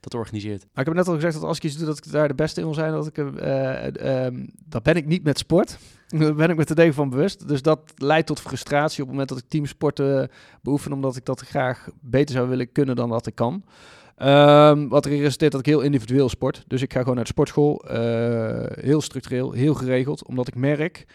[0.00, 0.60] dat organiseert?
[0.60, 2.34] Maar ik heb net al gezegd dat als ik iets doe, dat ik daar de
[2.34, 2.92] beste in wil zijn.
[2.92, 5.78] Dat, ik, uh, um, dat ben ik niet met sport.
[6.08, 7.48] Daar ben ik me te degen van bewust.
[7.48, 10.30] Dus dat leidt tot frustratie op het moment dat ik teamsporten
[10.62, 13.64] beoefen, omdat ik dat graag beter zou willen kunnen dan dat ik kan.
[14.18, 16.64] Um, wat er resulteert dat ik heel individueel sport.
[16.66, 17.84] Dus ik ga gewoon naar de sportschool.
[18.80, 20.26] heel structureel, heel geregeld.
[20.26, 21.06] Omdat ik merk...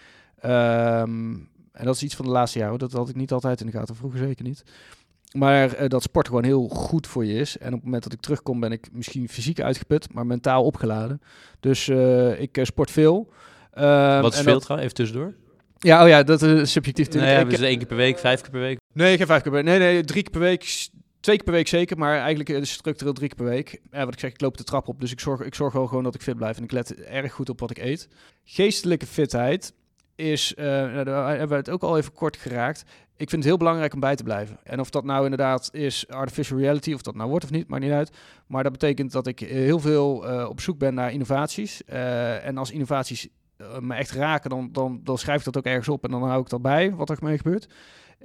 [0.45, 2.79] Um, en dat is iets van de laatste jaren.
[2.79, 3.95] Dat had ik niet altijd in de gaten.
[3.95, 4.63] Vroeger zeker niet.
[5.31, 7.57] Maar uh, dat sport gewoon heel goed voor je is.
[7.57, 11.21] En op het moment dat ik terugkom ben ik misschien fysiek uitgeput, maar mentaal opgeladen.
[11.59, 13.33] Dus uh, ik uh, sport veel.
[13.73, 14.91] Ehm, Wat is veel trouwens?
[14.91, 15.33] Even tussendoor.
[15.77, 17.33] Ja, oh ja, dat is subjectief natuurlijk.
[17.33, 18.79] Nee, ja, dus één keer per week, vijf keer per week?
[18.93, 19.79] Nee, geen vijf keer per week.
[19.79, 20.89] Nee, nee, drie keer per week.
[21.19, 23.81] Twee keer per week zeker, maar eigenlijk is structureel drie keer per week.
[23.91, 25.87] Ja, wat ik zeg, ik loop de trap op, dus ik zorg, ik zorg wel
[25.87, 26.57] gewoon dat ik fit blijf.
[26.57, 28.07] En ik let erg goed op wat ik eet.
[28.43, 29.73] Geestelijke fitheid
[30.21, 30.65] is, uh,
[31.03, 32.83] daar hebben we het ook al even kort geraakt.
[33.17, 34.57] Ik vind het heel belangrijk om bij te blijven.
[34.63, 37.83] En of dat nou inderdaad is artificial reality, of dat nou wordt of niet, maakt
[37.83, 38.11] niet uit.
[38.47, 41.81] Maar dat betekent dat ik heel veel uh, op zoek ben naar innovaties.
[41.89, 43.27] Uh, en als innovaties
[43.79, 46.41] me echt raken, dan, dan, dan schrijf ik dat ook ergens op en dan hou
[46.41, 47.67] ik dat bij, wat er mee gebeurt.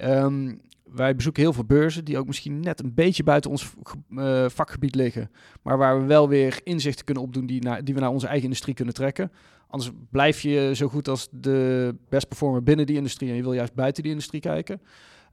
[0.05, 0.61] Um,
[0.95, 3.75] wij bezoeken heel veel beurzen die ook misschien net een beetje buiten ons
[4.11, 5.31] uh, vakgebied liggen.
[5.63, 8.45] Maar waar we wel weer inzichten kunnen opdoen die, naar, die we naar onze eigen
[8.45, 9.33] industrie kunnen trekken.
[9.69, 13.53] Anders blijf je zo goed als de best performer binnen die industrie en je wil
[13.53, 14.81] juist buiten die industrie kijken.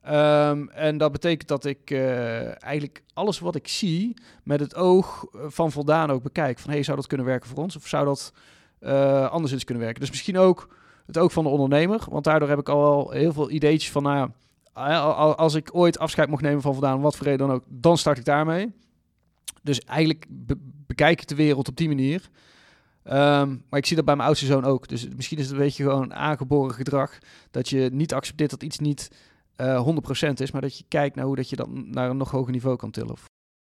[0.06, 5.26] Um, en dat betekent dat ik uh, eigenlijk alles wat ik zie met het oog
[5.32, 6.58] van voldaan ook bekijk.
[6.58, 7.76] Van hey, zou dat kunnen werken voor ons?
[7.76, 8.32] Of zou dat
[9.30, 10.00] anders kunnen werken?
[10.00, 10.76] Dus misschien ook
[11.06, 12.00] het oog van de ondernemer.
[12.10, 14.30] Want daardoor heb ik al heel veel ideetjes van, nou
[14.74, 18.18] als ik ooit afscheid mocht nemen van Voldaan, wat voor reden dan ook, dan start
[18.18, 18.72] ik daarmee.
[19.62, 20.26] Dus eigenlijk
[20.86, 22.28] bekijk ik de wereld op die manier.
[23.06, 24.88] Um, maar ik zie dat bij mijn oudste zoon ook.
[24.88, 27.18] Dus misschien is het een beetje gewoon aangeboren gedrag.
[27.50, 29.10] Dat je niet accepteert dat iets niet
[29.56, 32.16] uh, eh, 100% is, maar dat je kijkt naar hoe dat je dat naar een
[32.16, 33.16] nog hoger niveau kan tillen.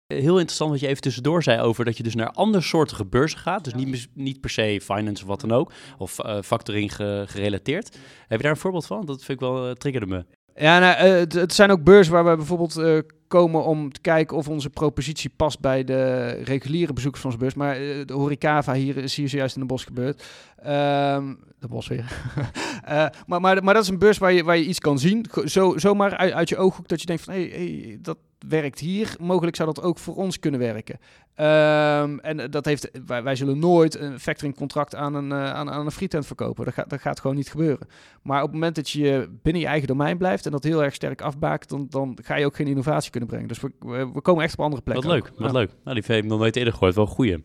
[0.06, 3.38] Heel interessant wat je even tussendoor zei over dat je dus naar andere soorten beurzen
[3.38, 3.64] gaat.
[3.64, 7.98] Dus niet, niet per se finance of wat dan ook, of uh, factoring gerelateerd.
[8.28, 9.06] Heb je daar een voorbeeld van?
[9.06, 10.24] Dat vind ik wel, uh, triggerde me.
[10.54, 12.98] Ja, nou, uh, het, zijn ook beurzen waar we bijvoorbeeld uh,
[13.28, 17.54] komen om te kijken of onze propositie past bij de reguliere bezoekers van onze beurs.
[17.54, 20.22] Maar uh, de Horecava hier is hier zojuist in de bos gebeurd.
[20.66, 22.04] Um, de bos weer.
[23.26, 25.26] maar, maar, maar dat is een beurs waar je, waar je iets kan zien.
[25.44, 28.18] Zo, zomaar uit, uit je ooghoek dat je denkt van hé, hey, hey, dat,
[28.48, 29.14] werkt hier.
[29.20, 30.98] Mogelijk zou dat ook voor ons kunnen werken.
[31.36, 35.70] Um, en dat heeft, wij, wij, zullen nooit een factoring contract aan een, uh, aan,
[35.70, 36.64] aan een frietent verkopen.
[36.64, 37.86] Dat gaat, dat gaat gewoon niet gebeuren.
[38.22, 40.94] Maar op het moment dat je binnen je eigen domein blijft en dat heel erg
[40.94, 43.48] sterk afbaakt, dan, dan ga je ook geen innovatie kunnen brengen.
[43.48, 43.70] Dus we,
[44.12, 45.06] we, komen echt op andere plekken.
[45.06, 45.38] Wat leuk, ook.
[45.38, 45.70] wat leuk.
[45.84, 46.94] Nou, die heb ik nog nooit eerder gehoord.
[46.94, 47.44] Wel goeie.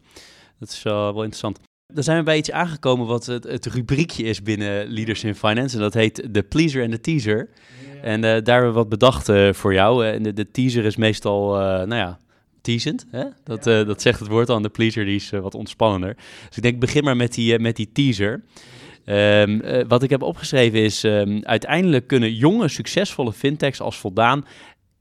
[0.59, 1.59] Dat is uh, wel interessant.
[1.93, 5.75] Dan zijn we bij iets aangekomen wat het, het rubriekje is binnen Leaders in Finance.
[5.75, 7.49] En dat heet de pleaser en de teaser.
[8.01, 10.07] En uh, daar hebben we wat bedacht uh, voor jou.
[10.07, 12.19] En de, de, teaser is meestal, uh, nou ja,
[12.61, 13.05] teasend.
[13.11, 13.23] Hè?
[13.43, 13.83] Dat, ja.
[13.83, 14.61] dat zegt het woord al.
[14.61, 16.15] De pleaser die is wat ontspannender.
[16.47, 18.43] Dus ik denk, begin maar met die, met die teaser.
[19.05, 24.45] Um, wat ik heb opgeschreven is, um, uiteindelijk kunnen jonge, succesvolle fintechs als voldaan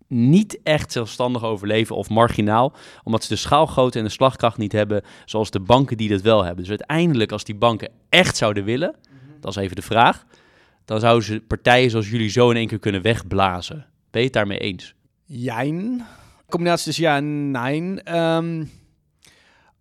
[0.09, 2.73] niet echt zelfstandig overleven of marginaal,
[3.05, 6.45] omdat ze de schaalgrootte en de slagkracht niet hebben zoals de banken die dat wel
[6.45, 6.65] hebben.
[6.65, 8.97] Dus uiteindelijk, als die banken echt zouden willen,
[9.41, 10.25] dat is even de vraag,
[10.85, 13.87] dan zouden ze partijen zoals jullie zo in één keer kunnen wegblazen.
[14.11, 14.95] Ben je het daarmee eens?
[15.25, 16.07] Jijn.
[16.49, 18.15] Combinatie dus ja en nee.
[18.15, 18.71] Um,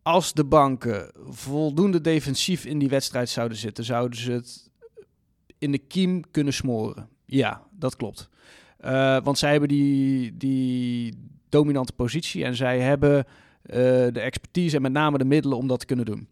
[0.01, 4.69] als de banken voldoende defensief in die wedstrijd zouden zitten, zouden ze het
[5.57, 7.09] in de kiem kunnen smoren.
[7.25, 8.29] Ja, dat klopt.
[8.85, 11.13] Uh, want zij hebben die, die
[11.49, 13.73] dominante positie en zij hebben uh,
[14.11, 16.27] de expertise en met name de middelen om dat te kunnen doen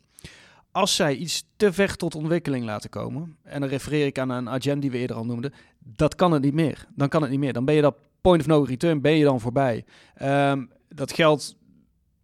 [0.74, 4.50] als zij iets te ver tot ontwikkeling laten komen, en dan refereer ik aan een
[4.50, 6.86] agenda die we eerder al noemden, dat kan het niet meer.
[6.96, 7.54] Dan kan het niet meer.
[7.54, 9.86] Dan ben je dat point of no return, ben je dan voorbij.
[10.22, 11.56] Um, dat geldt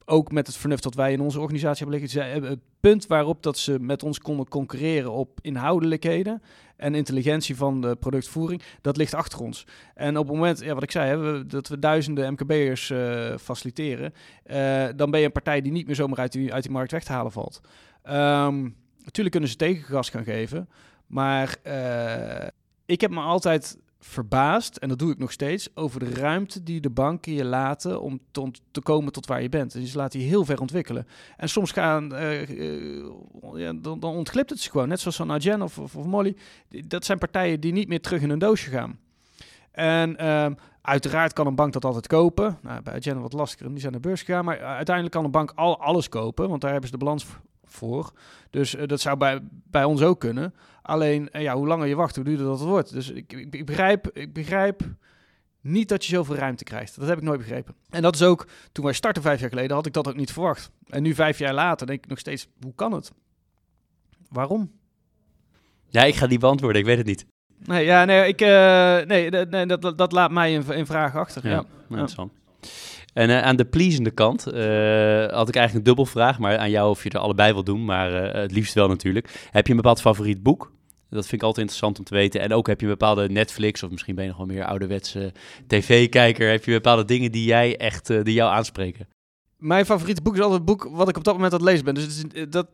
[0.10, 2.50] ook met het vernuft dat wij in onze organisatie hebben liggen.
[2.50, 6.42] Het punt waarop dat ze met ons konden concurreren op inhoudelijkheden
[6.76, 9.66] en intelligentie van de productvoering, dat ligt achter ons.
[9.96, 14.14] En op het moment, ja, wat ik zei, hè, dat we duizenden MKB'ers uh, faciliteren,
[14.46, 16.92] uh, dan ben je een partij die niet meer zomaar uit die, uit die markt
[16.92, 17.62] weg te halen valt.
[18.04, 20.70] Um, natuurlijk kunnen ze tegengas gaan geven,
[21.08, 22.48] maar uh,
[22.86, 26.82] ik heb me altijd verbaasd, en dat doe ik nog steeds, over de ruimte die
[26.82, 29.72] de banken je laten om te, te komen tot waar je bent.
[29.72, 31.08] Dus ze laten je heel ver ontwikkelen.
[31.38, 33.06] En soms gaan, uh, uh,
[33.54, 34.88] ja, dan, dan, ontglipt het ze gewoon.
[34.88, 36.36] Net zoals van Agen of, of, Molly.
[36.70, 39.00] Dat zijn partijen die niet meer terug in een doosje gaan.
[39.72, 40.48] En uh,
[40.82, 42.58] uiteraard kan een bank dat altijd kopen.
[42.62, 44.46] Nou, bij Agen wat lastiger, die zijn naar de beurs gegaan.
[44.46, 47.26] Maar uiteindelijk kan een bank al alles kopen, want daar hebben ze de balans
[47.74, 48.12] voor.
[48.50, 50.54] Dus uh, dat zou bij, bij ons ook kunnen.
[50.82, 52.94] Alleen, uh, ja, hoe langer je wacht, hoe duurder dat wordt.
[52.94, 54.82] Dus ik, ik, ik, begrijp, ik begrijp
[55.62, 57.00] niet dat je zoveel ruimte krijgt.
[57.00, 57.76] Dat heb ik nooit begrepen.
[57.90, 60.32] En dat is ook, toen wij startten vijf jaar geleden, had ik dat ook niet
[60.32, 60.72] verwacht.
[60.88, 63.12] En nu vijf jaar later denk ik nog steeds, hoe kan het?
[64.30, 64.72] Waarom?
[65.90, 67.26] Ja, ik ga die beantwoorden, ik weet het niet.
[67.66, 68.48] Nee, ja, nee, ik, uh,
[69.00, 71.48] nee, nee dat, dat, dat, laat mij in, in vraag achter.
[71.48, 71.66] Ja, ja.
[71.90, 72.32] interessant.
[73.14, 74.54] En uh, aan de pleasende kant uh,
[75.26, 77.86] had ik eigenlijk een dubbel vraag, maar aan jou of je er allebei wil doen,
[77.86, 79.48] maar uh, het liefst wel natuurlijk.
[79.52, 80.72] Heb je een bepaald favoriet boek?
[81.10, 82.42] Dat vind ik altijd interessant om te weten.
[82.42, 85.32] En ook heb je een bepaalde Netflix, of misschien ben je nog wel meer ouderwetse
[85.68, 86.50] tv-kijker.
[86.50, 89.08] Heb je bepaalde dingen die jij echt, die jou aanspreken?
[89.58, 91.86] Mijn favoriete boek is altijd het boek wat ik op dat moment aan het lezen
[91.86, 91.94] ben.
[91.94, 92.68] Dus dat,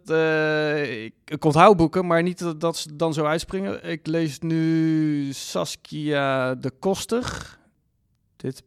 [0.88, 3.84] ik, ik onthoud boeken, maar niet dat, dat ze dan zo uitspringen.
[3.84, 7.58] Ik lees nu Saskia de Koster.
[8.36, 8.64] Dit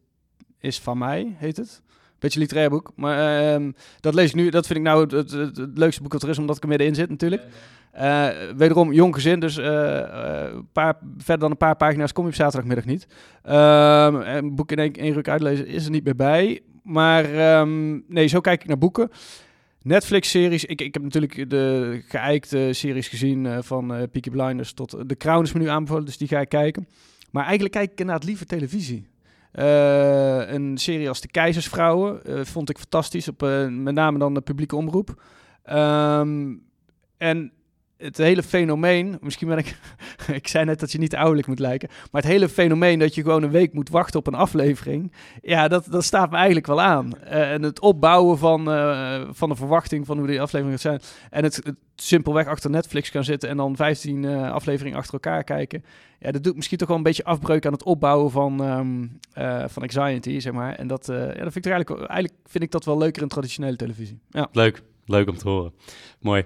[0.59, 1.81] is van mij, heet het.
[2.19, 2.91] Beetje literair boek.
[2.95, 4.49] Maar ehm, dat lees ik nu.
[4.49, 6.61] Dat vind ik nou het, het, het, het leukste boek dat er is, omdat ik
[6.61, 7.43] er middenin zit natuurlijk.
[7.91, 12.23] Eh, wederom jong gezin, dus eh, eh, een paar, verder dan een paar pagina's kom
[12.23, 13.07] je op zaterdagmiddag niet.
[13.43, 16.61] Ehm, een boek in één, één ruk uitlezen is er niet meer bij.
[16.83, 19.09] Maar ehm, nee, zo kijk ik naar boeken.
[19.81, 20.65] Netflix-series.
[20.65, 25.43] Ik, ik heb natuurlijk de geëikte series gezien van eh Peaky Blinders tot The Crown
[25.43, 26.87] is me nu aanbevolen, dus die ga ik kijken.
[27.31, 29.07] Maar eigenlijk kijk ik inderdaad liever televisie.
[29.51, 34.33] Eh, een serie als De Keizersvrouwen eh, vond ik fantastisch, op, eh, met name dan
[34.33, 35.21] de publieke omroep.
[35.63, 36.55] Ehm,
[37.17, 37.51] en
[37.99, 39.77] het hele fenomeen, misschien ben ik,
[40.39, 43.21] ik zei net dat je niet ouderlijk moet lijken, maar het hele fenomeen dat je
[43.21, 46.81] gewoon een week moet wachten op een aflevering, ja, dat, dat staat me eigenlijk wel
[46.81, 47.19] aan.
[47.19, 51.01] Eh, en het opbouwen van, eh, van de verwachting van hoe die afleveringen zijn.
[51.29, 51.61] En het,
[51.95, 55.83] simpelweg achter Netflix gaan zitten en dan 15 eh, afleveringen achter elkaar kijken.
[56.19, 58.63] Ja, dat doet misschien toch wel een beetje afbreuk aan het opbouwen van,
[59.33, 60.75] eh, van anxiety, zeg maar.
[60.75, 63.75] En dat, ja, dat vind ik eigenlijk, eigenlijk vind ik dat wel leuker in traditionele
[63.75, 64.19] televisie.
[64.29, 64.47] Ja.
[64.51, 65.73] Leuk, leuk om te horen.
[66.19, 66.45] Mooi.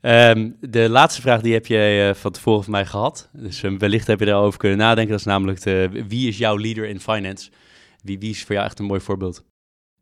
[0.00, 3.28] Ehm, de laatste vraag die heb je eh, van tevoren van mij gehad.
[3.32, 5.10] Dus eh, wellicht heb je daarover kunnen nadenken.
[5.10, 7.50] Dat is namelijk de, wie is jouw leader in finance?
[8.02, 9.44] Wie, wie is voor jou echt een mooi voorbeeld?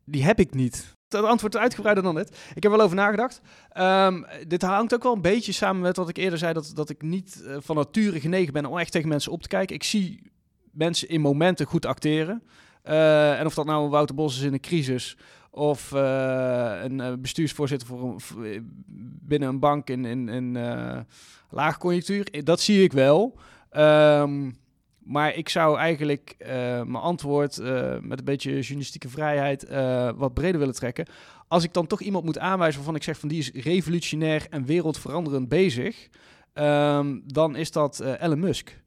[0.04, 0.94] Die heb ik niet.
[1.09, 2.36] Dat antwoord is uitgebreider dan dit.
[2.54, 3.40] Ik heb wel over nagedacht.
[3.68, 6.90] Ehm, dit hangt ook wel een beetje samen met wat ik eerder zei, dat, dat
[6.90, 9.74] ik niet eh, van nature genegen ben om echt tegen mensen op te kijken.
[9.74, 10.32] Ik zie
[10.72, 12.42] mensen in momenten goed acteren.
[12.82, 15.16] En of dat nou Wouter Bos is in een crisis,
[15.57, 18.16] of eh, een eh, bestuursvoorzitter voor
[19.20, 20.98] binnen een bank in, in, in eh,
[21.50, 23.38] laagconjunctuur, dat zie ik wel.
[23.70, 24.50] Ehm,
[24.98, 26.36] maar ik zou eigenlijk
[26.86, 27.59] mijn antwoord
[28.00, 29.68] met een beetje journalistieke vrijheid
[30.16, 31.07] wat breder willen trekken.
[31.48, 34.64] Als ik dan toch iemand moet aanwijzen waarvan ik zeg van die is revolutionair en
[34.64, 36.09] wereldveranderend bezig,
[36.52, 38.82] ehm, dan is dat Elon Musk.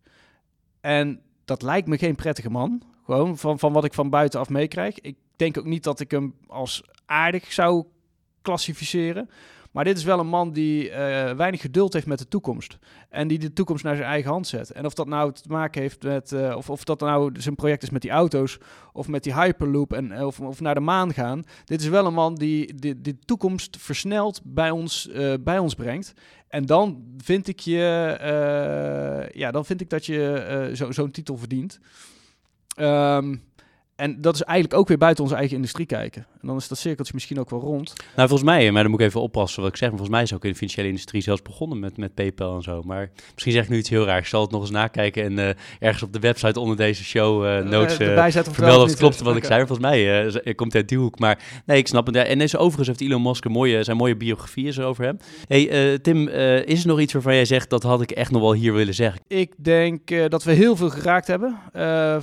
[0.81, 2.81] En dat lijkt me geen prettige man.
[3.05, 4.99] Gewoon van, van wat ik van buitenaf meekrijg.
[4.99, 7.85] Ik denk ook niet dat ik hem als aardig zou
[8.41, 9.29] klassificeren.
[9.71, 12.77] Maar dit is wel een man die eh, weinig geduld heeft met de toekomst.
[13.09, 14.71] En die de toekomst naar zijn eigen hand zet.
[14.71, 16.31] En of dat nou te maken heeft met.
[16.31, 18.57] eh, of, of dat nou zijn project is met die auto's.
[18.93, 19.93] Of met die Hyperloop.
[19.93, 21.43] En, eh, of, of naar de maan gaan.
[21.65, 25.09] Dit is wel een man die de, toekomst versneld bij ons,
[25.39, 26.13] bij ons brengt.
[26.47, 27.77] En dan vind ik je.
[29.33, 31.79] ja, dan vind ik dat je zo, zo'n titel verdient.
[32.75, 33.35] Ehm,
[33.99, 36.25] en dat is eigenlijk ook weer buiten onze eigen industrie kijken.
[36.41, 37.93] En dan is dat cirkeltje misschien ook wel rond.
[38.15, 39.89] Nou, volgens mij, maar dan moet ik even oppassen wat ik zeg.
[39.89, 42.61] Maar volgens mij is ook in de financiële industrie zelfs begonnen met, met PayPal en
[42.61, 42.81] zo.
[42.81, 44.19] Maar misschien zeg ik nu iets heel raars.
[44.19, 47.45] Ik zal het nog eens nakijken en eh, ergens op de website onder deze show
[47.45, 49.65] eh, notes zetten of vermelden of het klopt wat ik zei.
[49.65, 51.19] Volgens mij komt hij uit die hoek.
[51.19, 52.15] Maar nee, ik snap het.
[52.15, 55.17] En deze, overigens heeft Elon Musk een mooie, zijn mooie biografie is er over hem.
[55.47, 56.27] hey, Tim,
[56.65, 58.93] is er nog iets waarvan jij zegt dat had ik echt nog wel hier willen
[58.93, 59.21] zeggen?
[59.27, 61.57] Ik denk dat we heel veel geraakt hebben.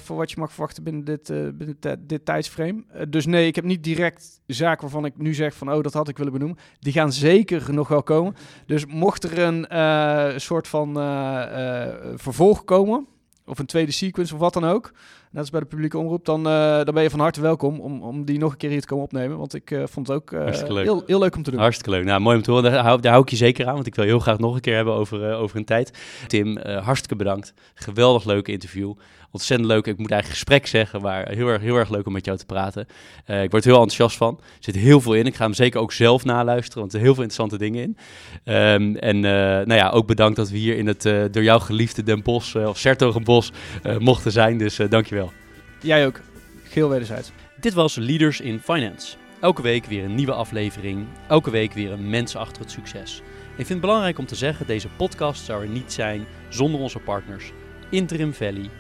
[0.05, 1.33] voor wat je mag verwachten binnen dit,
[1.80, 2.84] ti- dit tijdsframe.
[2.92, 5.72] Eh, dus nee, ik heb niet direct zaken waarvan ik nu zeg van...
[5.72, 6.58] oh, dat had ik willen benoemen.
[6.78, 8.34] Die gaan zeker nog wel komen.
[8.66, 13.06] Dus mocht er een eh, soort van eh, vervolg komen...
[13.44, 14.92] of een tweede sequence of wat dan ook...
[15.30, 16.24] net als bij de publieke omroep...
[16.24, 18.86] dan, dan ben je van harte welkom om, om die nog een keer hier te
[18.86, 19.38] komen opnemen.
[19.38, 20.84] Want ik vond het ook leuk.
[20.84, 21.60] heel, heel leuk om te doen.
[21.60, 22.04] Hartstikke leuk.
[22.04, 22.72] Nou, mooi om te horen.
[22.72, 24.60] Daar hou, daar hou ik je zeker aan, want ik wil heel graag nog een
[24.60, 25.98] keer hebben over, over een tijd.
[26.26, 27.54] Tim, hartstikke bedankt.
[27.74, 28.94] Geweldig leuk interview.
[29.37, 29.87] Ontzettend leuk.
[29.87, 32.47] Ik moet eigenlijk gesprek zeggen, maar heel erg, heel erg leuk om met jou te
[32.47, 32.87] praten.
[33.24, 34.39] Eh, ik word er heel enthousiast van.
[34.41, 35.26] Er zit heel veel in.
[35.26, 37.97] Ik ga hem zekel ook zelf naluisteren, want er zitten heel veel interessante dingen in.
[38.45, 41.61] Ehm, en eh, nou ja, ook bedankt dat we hier in het eh, door jou
[41.61, 44.59] geliefde Den Bosch, of Sertogenbos, eh mochten zijn.
[44.59, 45.32] Dus eh dankjewel.
[45.80, 46.20] Jij ook.
[46.64, 47.30] Geel wederzijds.
[47.61, 49.16] Dit was Leaders in Finance.
[49.41, 51.07] Elke week weer een nieuwe aflevering.
[51.28, 53.22] Elke week weer een mens achter het succes.
[53.49, 56.99] Ik vind het belangrijk om te zeggen, deze podcast zou er niet zijn zonder onze
[56.99, 57.53] partners
[57.91, 58.70] Interim Valley,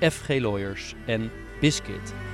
[0.00, 1.30] FG Lawyers en
[1.60, 2.33] Biscuit.